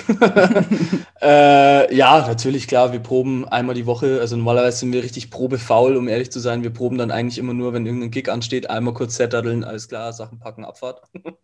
[1.23, 2.93] äh, ja, natürlich, klar.
[2.93, 4.21] Wir proben einmal die Woche.
[4.21, 6.63] Also normalerweise sind wir richtig probefaul, um ehrlich zu sein.
[6.63, 10.13] Wir proben dann eigentlich immer nur, wenn irgendein Gig ansteht, einmal kurz setteln, alles klar,
[10.13, 11.01] Sachen packen, Abfahrt.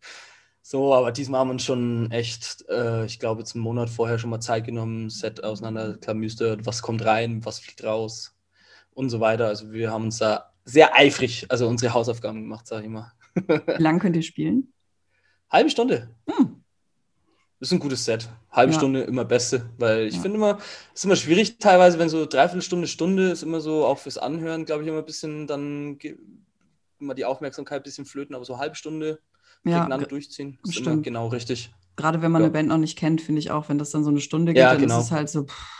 [0.63, 4.19] so, aber diesmal haben wir uns schon echt, äh, ich glaube, jetzt einen Monat vorher
[4.19, 8.35] schon mal Zeit genommen, Set auseinanderklamüstert, was kommt rein, was fliegt raus
[8.93, 9.47] und so weiter.
[9.47, 13.13] Also wir haben uns da sehr eifrig, also unsere Hausaufgaben gemacht, sage ich mal.
[13.35, 14.73] Wie lange könnt ihr spielen?
[15.51, 16.15] Halbe Stunde.
[16.29, 16.63] Hm.
[17.59, 18.29] Das ist ein gutes Set.
[18.51, 18.79] Halbe ja.
[18.79, 20.23] Stunde immer beste, weil ich ja.
[20.23, 20.59] finde immer,
[20.95, 24.17] es ist immer schwierig teilweise, wenn so dreiviertel Stunde, Stunde ist immer so, auch fürs
[24.17, 25.99] Anhören, glaube ich, immer ein bisschen, dann
[26.99, 29.21] immer die Aufmerksamkeit ein bisschen flöten, aber so halbe Stunde
[29.65, 30.87] ja, durchziehen, ist stimmt.
[30.87, 31.71] immer genau richtig.
[31.97, 32.47] Gerade wenn man ja.
[32.47, 34.63] eine Band noch nicht kennt, finde ich auch, wenn das dann so eine Stunde geht,
[34.63, 34.99] dann genau.
[34.99, 35.80] ist es halt so, pff,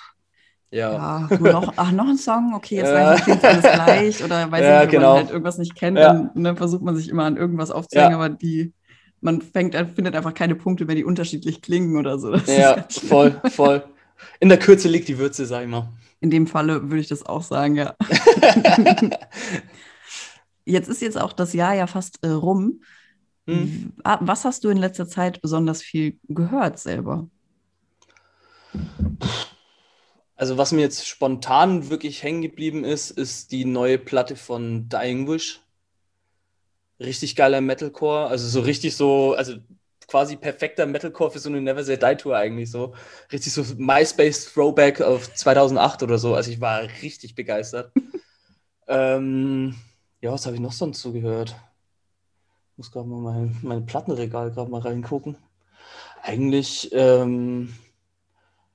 [0.71, 1.29] ja.
[1.31, 3.13] ja noch, ach, noch ein Song, okay, jetzt ja.
[3.13, 4.25] weiß ich alles gleich.
[4.25, 5.15] Oder weiß ja, nicht, wenn genau.
[5.15, 6.13] man halt irgendwas nicht kennt, ja.
[6.13, 8.73] dann ne, versucht man sich immer an irgendwas aufzuhängen, aber die,
[9.21, 12.31] man fängt, findet einfach keine Punkte mehr, die unterschiedlich klingen oder so.
[12.31, 13.85] Das ja, voll, voll.
[14.39, 15.89] In der Kürze liegt die Würze, sag ich mal.
[16.21, 17.95] In dem Falle würde ich das auch sagen, ja.
[20.65, 22.83] jetzt ist jetzt auch das Jahr ja fast äh, rum.
[23.47, 23.95] Hm.
[24.21, 27.27] Was hast du in letzter Zeit besonders viel gehört selber?
[30.41, 35.29] Also was mir jetzt spontan wirklich hängen geblieben ist, ist die neue Platte von Dying
[35.29, 35.61] Wish.
[36.99, 39.57] Richtig geiler Metalcore, also so richtig so, also
[40.07, 42.95] quasi perfekter Metalcore für so eine Never Say Die Tour eigentlich so.
[43.31, 46.35] Richtig so MySpace Throwback auf 2008 oder so.
[46.35, 47.93] Also ich war richtig begeistert.
[48.89, 49.75] ähm,
[50.23, 51.55] ja, was habe ich noch sonst so gehört?
[52.73, 55.37] Ich muss gerade mal mein, mein Plattenregal gerade mal reingucken.
[56.23, 57.75] Eigentlich, ähm,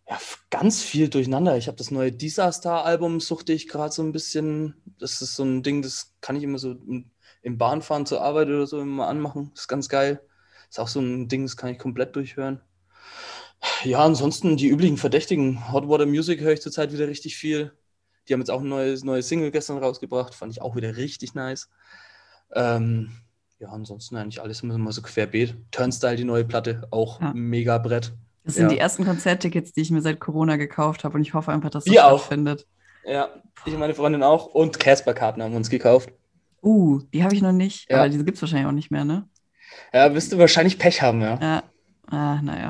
[0.07, 1.57] ja, ganz viel durcheinander.
[1.57, 4.75] Ich habe das neue Disaster-Album, suchte ich gerade so ein bisschen.
[4.99, 6.75] Das ist so ein Ding, das kann ich immer so
[7.41, 9.51] im Bahnfahren zur Arbeit oder so immer anmachen.
[9.53, 10.21] Das ist ganz geil.
[10.69, 12.61] Ist auch so ein Ding, das kann ich komplett durchhören.
[13.83, 15.71] Ja, ansonsten die üblichen Verdächtigen.
[15.71, 17.71] Hot Water Music höre ich zurzeit wieder richtig viel.
[18.27, 20.35] Die haben jetzt auch ein neues, neues Single gestern rausgebracht.
[20.35, 21.69] Fand ich auch wieder richtig nice.
[22.53, 23.11] Ähm,
[23.59, 25.55] ja, ansonsten eigentlich alles immer so querbeet.
[25.71, 27.31] Turnstyle, die neue Platte, auch ja.
[27.33, 28.13] mega Brett.
[28.45, 28.69] Das sind ja.
[28.69, 31.83] die ersten Konzerttickets, die ich mir seit Corona gekauft habe und ich hoffe einfach, dass
[31.83, 32.67] das stattfindet.
[33.03, 33.29] Ja,
[33.65, 36.11] ich und meine Freundin auch und Casper-Karten haben wir uns gekauft.
[36.61, 37.97] Uh, die habe ich noch nicht, ja.
[37.97, 39.27] aber diese gibt es wahrscheinlich auch nicht mehr, ne?
[39.93, 41.39] Ja, wirst du wahrscheinlich Pech haben, ja.
[41.41, 41.63] Ja,
[42.07, 42.69] ah, naja.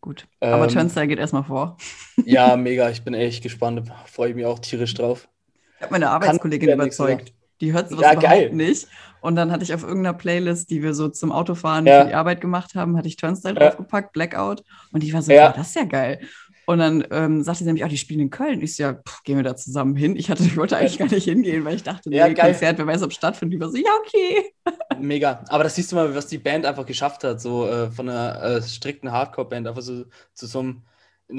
[0.00, 0.26] Gut.
[0.42, 1.78] Ähm, aber Turnstile geht erstmal vor.
[2.24, 2.90] ja, mega.
[2.90, 3.90] Ich bin echt gespannt.
[4.04, 5.28] Freue ich mich auch tierisch drauf.
[5.76, 7.32] Ich habe meine Arbeitskollegin überzeugt.
[7.62, 8.52] Die hört sowas ja, überhaupt geil.
[8.52, 8.86] nicht.
[9.24, 12.02] Und dann hatte ich auf irgendeiner Playlist, die wir so zum Autofahren ja.
[12.02, 13.60] für die Arbeit gemacht haben, hatte ich Turnstile ja.
[13.70, 14.62] draufgepackt, Blackout.
[14.92, 15.50] Und ich war so, ja.
[15.50, 16.20] Das ist ja geil.
[16.66, 18.60] Und dann ähm, sagte sie nämlich, oh, die spielen in Köln.
[18.60, 20.14] Ich so, ja, pff, gehen wir da zusammen hin.
[20.16, 22.52] Ich, hatte, ich wollte eigentlich gar nicht hingehen, weil ich dachte, nee, ja, geil.
[22.52, 23.54] Konzert, wer weiß, ob es stattfindet.
[23.54, 24.52] Ich war so, ja, okay.
[25.00, 25.42] Mega.
[25.48, 28.42] Aber das siehst du mal, was die Band einfach geschafft hat, so äh, von einer
[28.42, 30.04] äh, strikten Hardcore-Band, einfach so
[30.34, 30.82] zu so einem,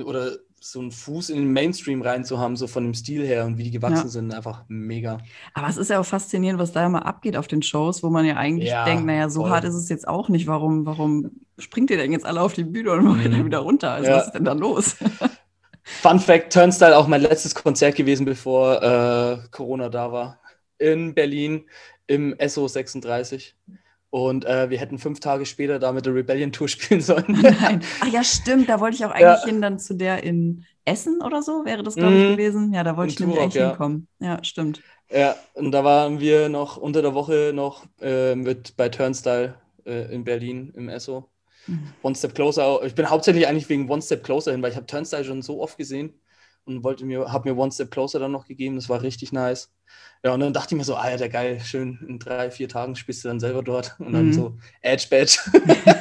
[0.05, 0.31] oder
[0.67, 3.71] so einen Fuß in den Mainstream reinzuhaben, so von dem Stil her und wie die
[3.71, 4.09] gewachsen ja.
[4.09, 5.19] sind, einfach mega.
[5.53, 8.25] Aber es ist ja auch faszinierend, was da immer abgeht auf den Shows, wo man
[8.25, 9.51] ja eigentlich ja, denkt, naja, so voll.
[9.51, 10.47] hart ist es jetzt auch nicht.
[10.47, 13.31] Warum, warum springt ihr denn jetzt alle auf die Bühne und macht mhm.
[13.31, 13.91] dann wieder runter?
[13.91, 14.17] Also ja.
[14.17, 14.95] was ist denn da los?
[15.83, 20.39] Fun Fact: Turnstile auch mein letztes Konzert gewesen, bevor äh, Corona da war.
[20.79, 21.65] in Berlin
[22.07, 23.55] im SO 36.
[24.09, 27.25] Und äh, wir hätten fünf Tage später da mit der Rebellion Tour spielen sollen.
[27.61, 27.81] Nein.
[28.01, 28.69] Ach ja, stimmt.
[28.69, 29.45] Da wollte ich auch eigentlich ja.
[29.45, 32.31] hin, dann zu der in Essen oder so, wäre das, glaube ich, mhm.
[32.31, 32.73] gewesen.
[32.73, 33.69] Ja, da wollte ich nämlich eigentlich ja.
[33.69, 34.07] hinkommen.
[34.19, 34.81] Ja, stimmt.
[35.11, 40.13] Ja, und da waren wir noch unter der Woche noch äh, mit bei Turnstyle äh,
[40.13, 41.29] in Berlin im Esso.
[41.67, 41.93] Mhm.
[42.01, 42.83] One Step Closer.
[42.83, 45.61] Ich bin hauptsächlich eigentlich wegen One Step Closer hin, weil ich habe Turnstyle schon so
[45.61, 46.13] oft gesehen
[46.65, 48.75] und wollte mir, habe mir One Step Closer dann noch gegeben.
[48.75, 49.71] Das war richtig nice.
[50.25, 53.23] Ja, und dann dachte ich mir so, Alter, geil, schön, in drei, vier Tagen spielst
[53.23, 53.95] du dann selber dort.
[53.99, 54.33] Und dann mhm.
[54.33, 55.37] so, Edge Badge.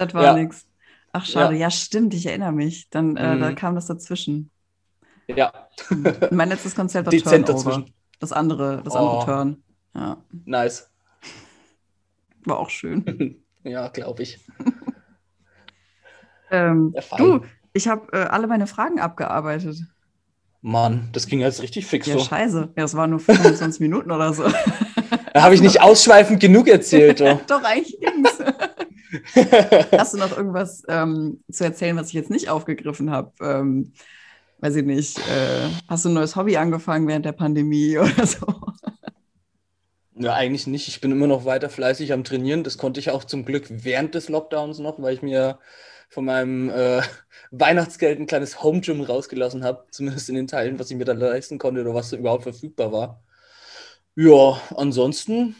[0.00, 0.34] das war ja.
[0.34, 0.66] nix.
[1.12, 1.54] Ach, schade.
[1.54, 1.60] Ja.
[1.60, 1.70] ja.
[1.70, 2.90] stimmt, ich erinnere mich.
[2.90, 3.40] Dann äh, mhm.
[3.40, 4.50] da kam das dazwischen.
[5.28, 5.52] Ja.
[6.32, 7.70] mein letztes Konzert war Dezent Turnover.
[7.70, 7.94] dazwischen.
[8.18, 9.24] Das andere, das andere oh.
[9.24, 9.62] Turn.
[9.94, 10.24] Ja.
[10.44, 10.90] Nice.
[12.44, 13.40] War auch schön.
[13.62, 14.44] ja, glaube ich.
[16.50, 19.76] ähm, du, ich habe äh, alle meine Fragen abgearbeitet.
[20.64, 22.24] Mann, das ging jetzt richtig fix ja, so.
[22.24, 22.70] scheiße.
[22.74, 24.44] Ja, es waren nur 25 Minuten oder so.
[25.34, 27.20] Da habe ich nicht ausschweifend genug erzählt.
[27.20, 27.38] Oh.
[27.46, 28.38] Doch, eigentlich ging's.
[29.92, 33.32] Hast du noch irgendwas ähm, zu erzählen, was ich jetzt nicht aufgegriffen habe?
[33.42, 33.92] Ähm,
[34.60, 35.18] weiß ich nicht.
[35.18, 38.46] Äh, hast du ein neues Hobby angefangen während der Pandemie oder so?
[40.14, 40.88] Ja, eigentlich nicht.
[40.88, 42.64] Ich bin immer noch weiter fleißig am Trainieren.
[42.64, 45.58] Das konnte ich auch zum Glück während des Lockdowns noch, weil ich mir
[46.14, 47.02] von meinem äh,
[47.50, 51.18] Weihnachtsgeld ein kleines Home Gym rausgelassen habe, zumindest in den Teilen, was ich mir dann
[51.18, 53.22] leisten konnte oder was da überhaupt verfügbar war.
[54.14, 55.56] Ja, ansonsten,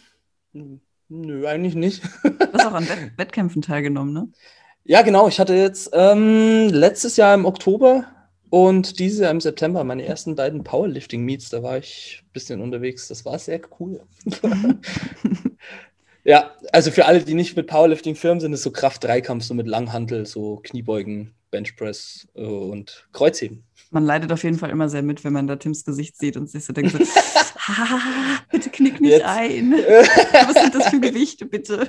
[1.09, 2.03] nö, eigentlich nicht.
[2.23, 4.29] Du hast auch an Wett Wettkämpfen teilgenommen, ne?
[4.85, 5.27] Ja, genau.
[5.27, 8.05] Ich hatte jetzt ähm, letztes Jahr im Oktober
[8.51, 11.51] und dieses Jahr im September meine ersten beiden Powerlifting-Meets.
[11.51, 13.09] Da war ich ein bisschen unterwegs.
[13.09, 14.03] Das war sehr cool.
[16.25, 19.67] Ja, also für alle, die nicht mit Powerlifting firmen sind, ist so Kraft-Dreikampf, so mit
[19.67, 23.63] Langhantel, so Kniebeugen, Benchpress äh, und Kreuzheben.
[23.91, 26.51] Man leidet auf jeden Fall immer sehr mit, wenn man da Tims Gesicht sieht und
[26.51, 26.99] sich so denkt, so,
[28.51, 29.27] bitte knick nicht Jetzt.
[29.27, 29.73] ein.
[29.73, 31.89] Was sind das für Gewichte, bitte?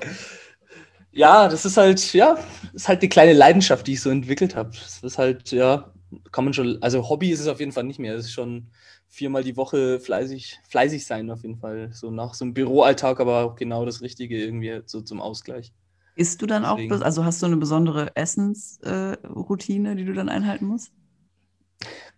[1.12, 2.38] Ja, das ist halt, ja,
[2.74, 4.72] ist halt die kleine Leidenschaft, die ich so entwickelt habe.
[4.72, 5.94] Das ist halt, ja,
[6.32, 8.16] kann man schon, also Hobby ist es auf jeden Fall nicht mehr.
[8.16, 8.68] Es ist schon
[9.16, 11.90] viermal die Woche fleißig, fleißig sein auf jeden Fall.
[11.94, 15.72] So nach so einem Büroalltag, aber auch genau das Richtige irgendwie so zum Ausgleich.
[16.18, 16.94] Isst du dann Deswegen.
[16.94, 20.92] auch, also hast du eine besondere Essensroutine, äh, die du dann einhalten musst?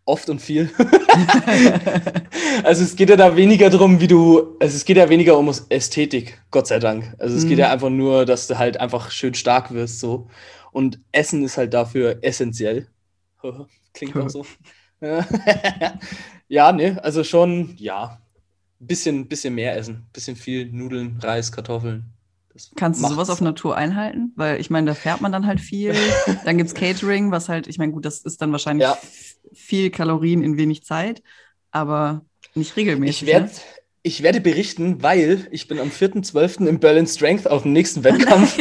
[0.05, 0.69] Oft und viel.
[2.63, 5.51] also es geht ja da weniger darum, wie du, also es geht ja weniger um
[5.69, 7.13] Ästhetik, Gott sei Dank.
[7.19, 7.49] Also es mhm.
[7.49, 10.27] geht ja einfach nur, dass du halt einfach schön stark wirst so.
[10.71, 12.87] Und Essen ist halt dafür essentiell.
[13.93, 14.45] Klingt auch so.
[16.47, 18.19] ja, ne, also schon, ja,
[18.79, 20.05] bisschen, bisschen mehr essen.
[20.13, 22.05] Bisschen viel Nudeln, Reis, Kartoffeln.
[22.53, 24.31] Das Kannst du sowas auf Natur einhalten?
[24.35, 25.93] Weil ich meine, da fährt man dann halt viel.
[26.45, 28.97] dann gibt es Catering, was halt, ich meine, gut, das ist dann wahrscheinlich ja.
[29.53, 31.21] viel Kalorien in wenig Zeit,
[31.71, 32.25] aber
[32.55, 33.23] nicht regelmäßig.
[33.23, 33.59] Ich, werd, ne?
[34.01, 36.65] ich werde berichten, weil ich bin am 4.12.
[36.65, 38.57] im Berlin Strength auf dem nächsten Wettkampf.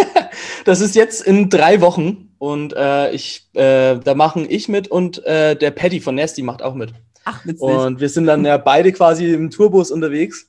[0.64, 5.24] das ist jetzt in drei Wochen und äh, ich, äh, da machen ich mit und
[5.24, 6.92] äh, der Paddy von Nasty macht auch mit.
[7.24, 7.62] Ach, witzig.
[7.62, 10.48] Und wir sind dann ja beide quasi im Tourbus unterwegs.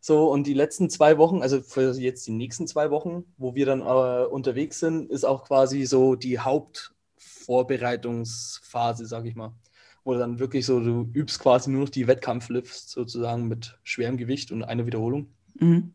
[0.00, 3.66] So, und die letzten zwei Wochen, also für jetzt die nächsten zwei Wochen, wo wir
[3.66, 9.52] dann äh, unterwegs sind, ist auch quasi so die Hauptvorbereitungsphase, sag ich mal.
[10.04, 14.52] Wo dann wirklich so, du übst quasi nur noch die Wettkampflifts sozusagen mit schwerem Gewicht
[14.52, 15.34] und einer Wiederholung.
[15.58, 15.92] Mhm.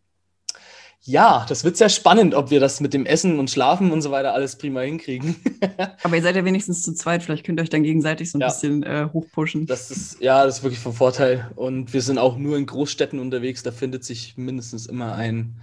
[1.03, 4.11] Ja, das wird sehr spannend, ob wir das mit dem Essen und Schlafen und so
[4.11, 5.35] weiter alles prima hinkriegen.
[6.03, 8.41] Aber ihr seid ja wenigstens zu zweit, vielleicht könnt ihr euch dann gegenseitig so ein
[8.41, 8.47] ja.
[8.47, 9.65] bisschen äh, hochpushen.
[9.65, 11.49] Das ist, ja, das ist wirklich von Vorteil.
[11.55, 15.55] Und wir sind auch nur in Großstädten unterwegs, da findet sich mindestens immer ein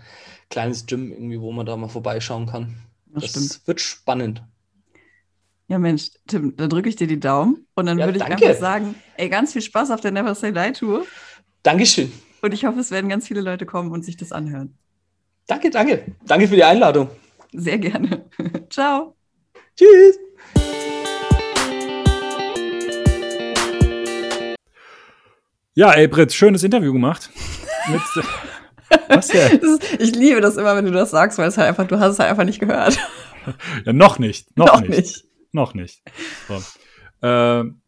[0.50, 2.74] kleines Gym irgendwie, wo man da mal vorbeischauen kann.
[3.06, 3.66] Das, das stimmt.
[3.66, 4.42] wird spannend.
[5.68, 8.44] Ja, Mensch, Tim, da drücke ich dir die Daumen und dann ja, würde ich danke.
[8.44, 11.04] einfach sagen, ey, ganz viel Spaß auf der Never Say Die Tour.
[11.62, 12.10] Dankeschön.
[12.42, 14.76] Und ich hoffe, es werden ganz viele Leute kommen und sich das anhören.
[15.48, 16.04] Danke, danke.
[16.26, 17.08] Danke für die Einladung.
[17.52, 18.26] Sehr gerne.
[18.70, 19.16] Ciao.
[19.74, 20.18] Tschüss.
[25.74, 27.30] Ja, ey, Britt, schönes Interview gemacht.
[27.88, 28.02] Mit,
[29.08, 29.78] was denn?
[29.98, 32.18] Ich liebe das immer, wenn du das sagst, weil es halt einfach, du hast es
[32.18, 32.98] halt einfach nicht gehört.
[33.86, 34.54] Ja, noch nicht.
[34.58, 34.90] Noch, noch nicht.
[34.90, 35.24] nicht.
[35.52, 36.02] Noch nicht.
[36.48, 36.62] So.
[37.22, 37.80] Ähm,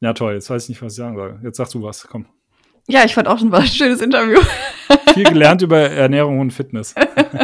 [0.00, 0.34] ja, toll.
[0.34, 1.40] Jetzt weiß ich nicht, was ich sagen soll.
[1.42, 2.06] Jetzt sagst du was.
[2.06, 2.26] Komm.
[2.88, 4.40] Ja, ich fand auch schon war ein schönes Interview.
[5.14, 6.94] Viel gelernt über Ernährung und Fitness.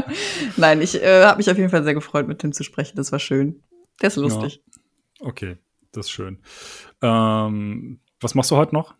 [0.56, 2.96] Nein, ich äh, habe mich auf jeden Fall sehr gefreut, mit Tim zu sprechen.
[2.96, 3.62] Das war schön.
[4.00, 4.62] Der ist lustig.
[5.20, 5.28] Ja.
[5.28, 5.58] Okay,
[5.92, 6.38] das ist schön.
[7.02, 8.94] Ähm, was machst du heute noch?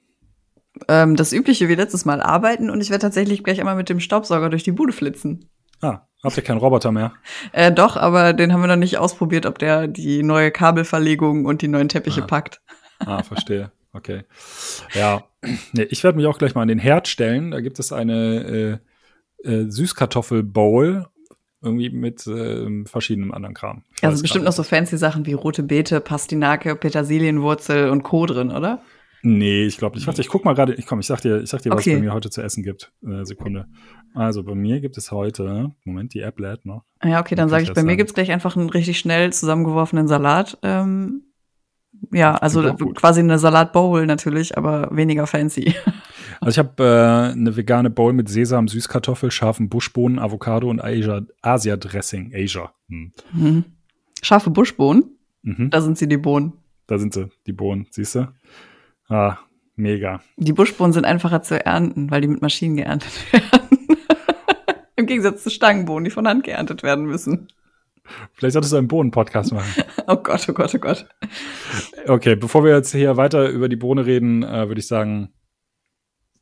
[0.88, 4.00] Ähm, das Übliche wie letztes Mal arbeiten und ich werde tatsächlich gleich einmal mit dem
[4.00, 5.48] Staubsauger durch die Bude flitzen.
[5.80, 7.12] Ah, habt ihr keinen Roboter mehr?
[7.52, 11.62] äh, doch, aber den haben wir noch nicht ausprobiert, ob der die neue Kabelverlegung und
[11.62, 12.26] die neuen Teppiche ah.
[12.26, 12.60] packt.
[13.00, 13.72] ah, verstehe.
[13.92, 14.22] Okay.
[14.94, 15.24] Ja,
[15.72, 17.50] nee, ich werde mich auch gleich mal an den Herd stellen.
[17.50, 18.80] Da gibt es eine
[19.44, 21.06] äh, äh, Süßkartoffel-Bowl
[21.62, 23.84] irgendwie mit äh, verschiedenem anderen Kram.
[23.96, 28.26] Ich also bestimmt noch so fancy Sachen wie rote Beete, Pastinake, Petersilienwurzel und Co.
[28.26, 28.82] drin, oder?
[29.24, 30.06] Nee, ich glaube nicht.
[30.08, 30.74] Warte, ich guck mal gerade.
[30.74, 31.94] Ich komm, ich sag dir, ich sag dir, was okay.
[31.94, 32.92] bei mir heute zu essen gibt.
[33.06, 33.68] Äh, Sekunde.
[34.14, 36.82] Also bei mir gibt es heute, Moment, die App lädt noch.
[37.04, 40.58] Ja, okay, dann sage ich, bei mir gibt's gleich einfach einen richtig schnell zusammengeworfenen Salat.
[40.62, 41.22] Ähm,
[42.10, 45.74] ja, also quasi eine Salatbowl natürlich, aber weniger fancy.
[46.40, 52.32] Also ich habe äh, eine vegane Bowl mit Sesam, Süßkartoffel, scharfen Buschbohnen, Avocado und Asia-Dressing.
[52.34, 52.72] Asia.
[52.88, 53.12] Hm.
[53.32, 53.64] Mhm.
[54.22, 55.04] Scharfe Buschbohnen?
[55.42, 55.70] Mhm.
[55.70, 56.54] Da sind sie, die Bohnen.
[56.88, 58.32] Da sind sie, die Bohnen, siehst du?
[59.08, 59.38] Ah,
[59.76, 60.20] mega.
[60.36, 63.78] Die Buschbohnen sind einfacher zu ernten, weil die mit Maschinen geerntet werden.
[64.96, 67.46] Im Gegensatz zu Stangenbohnen, die von Hand geerntet werden müssen.
[68.34, 69.84] Vielleicht solltest du einen Bohnen-Podcast machen.
[70.06, 71.06] oh Gott, oh Gott, oh Gott.
[72.06, 75.32] Okay, bevor wir jetzt hier weiter über die Bohne reden, äh, würde ich sagen,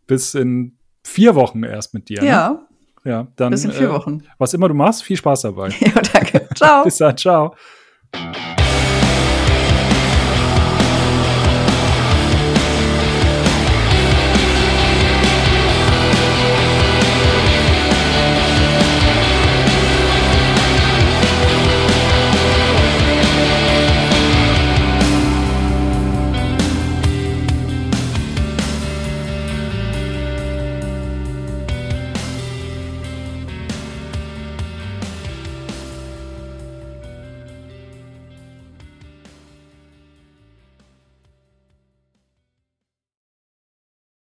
[0.06, 2.22] bis in vier Wochen erst mit dir.
[2.22, 2.28] Ne?
[2.28, 2.50] Ja.
[2.50, 2.66] Ne?
[3.04, 3.50] Ja, dann.
[3.50, 4.24] Bis in vier äh, Wochen.
[4.38, 5.68] Was immer du machst, viel Spaß dabei.
[5.80, 6.48] ja, danke.
[6.54, 6.84] Ciao.
[6.84, 7.54] bis dann, ciao.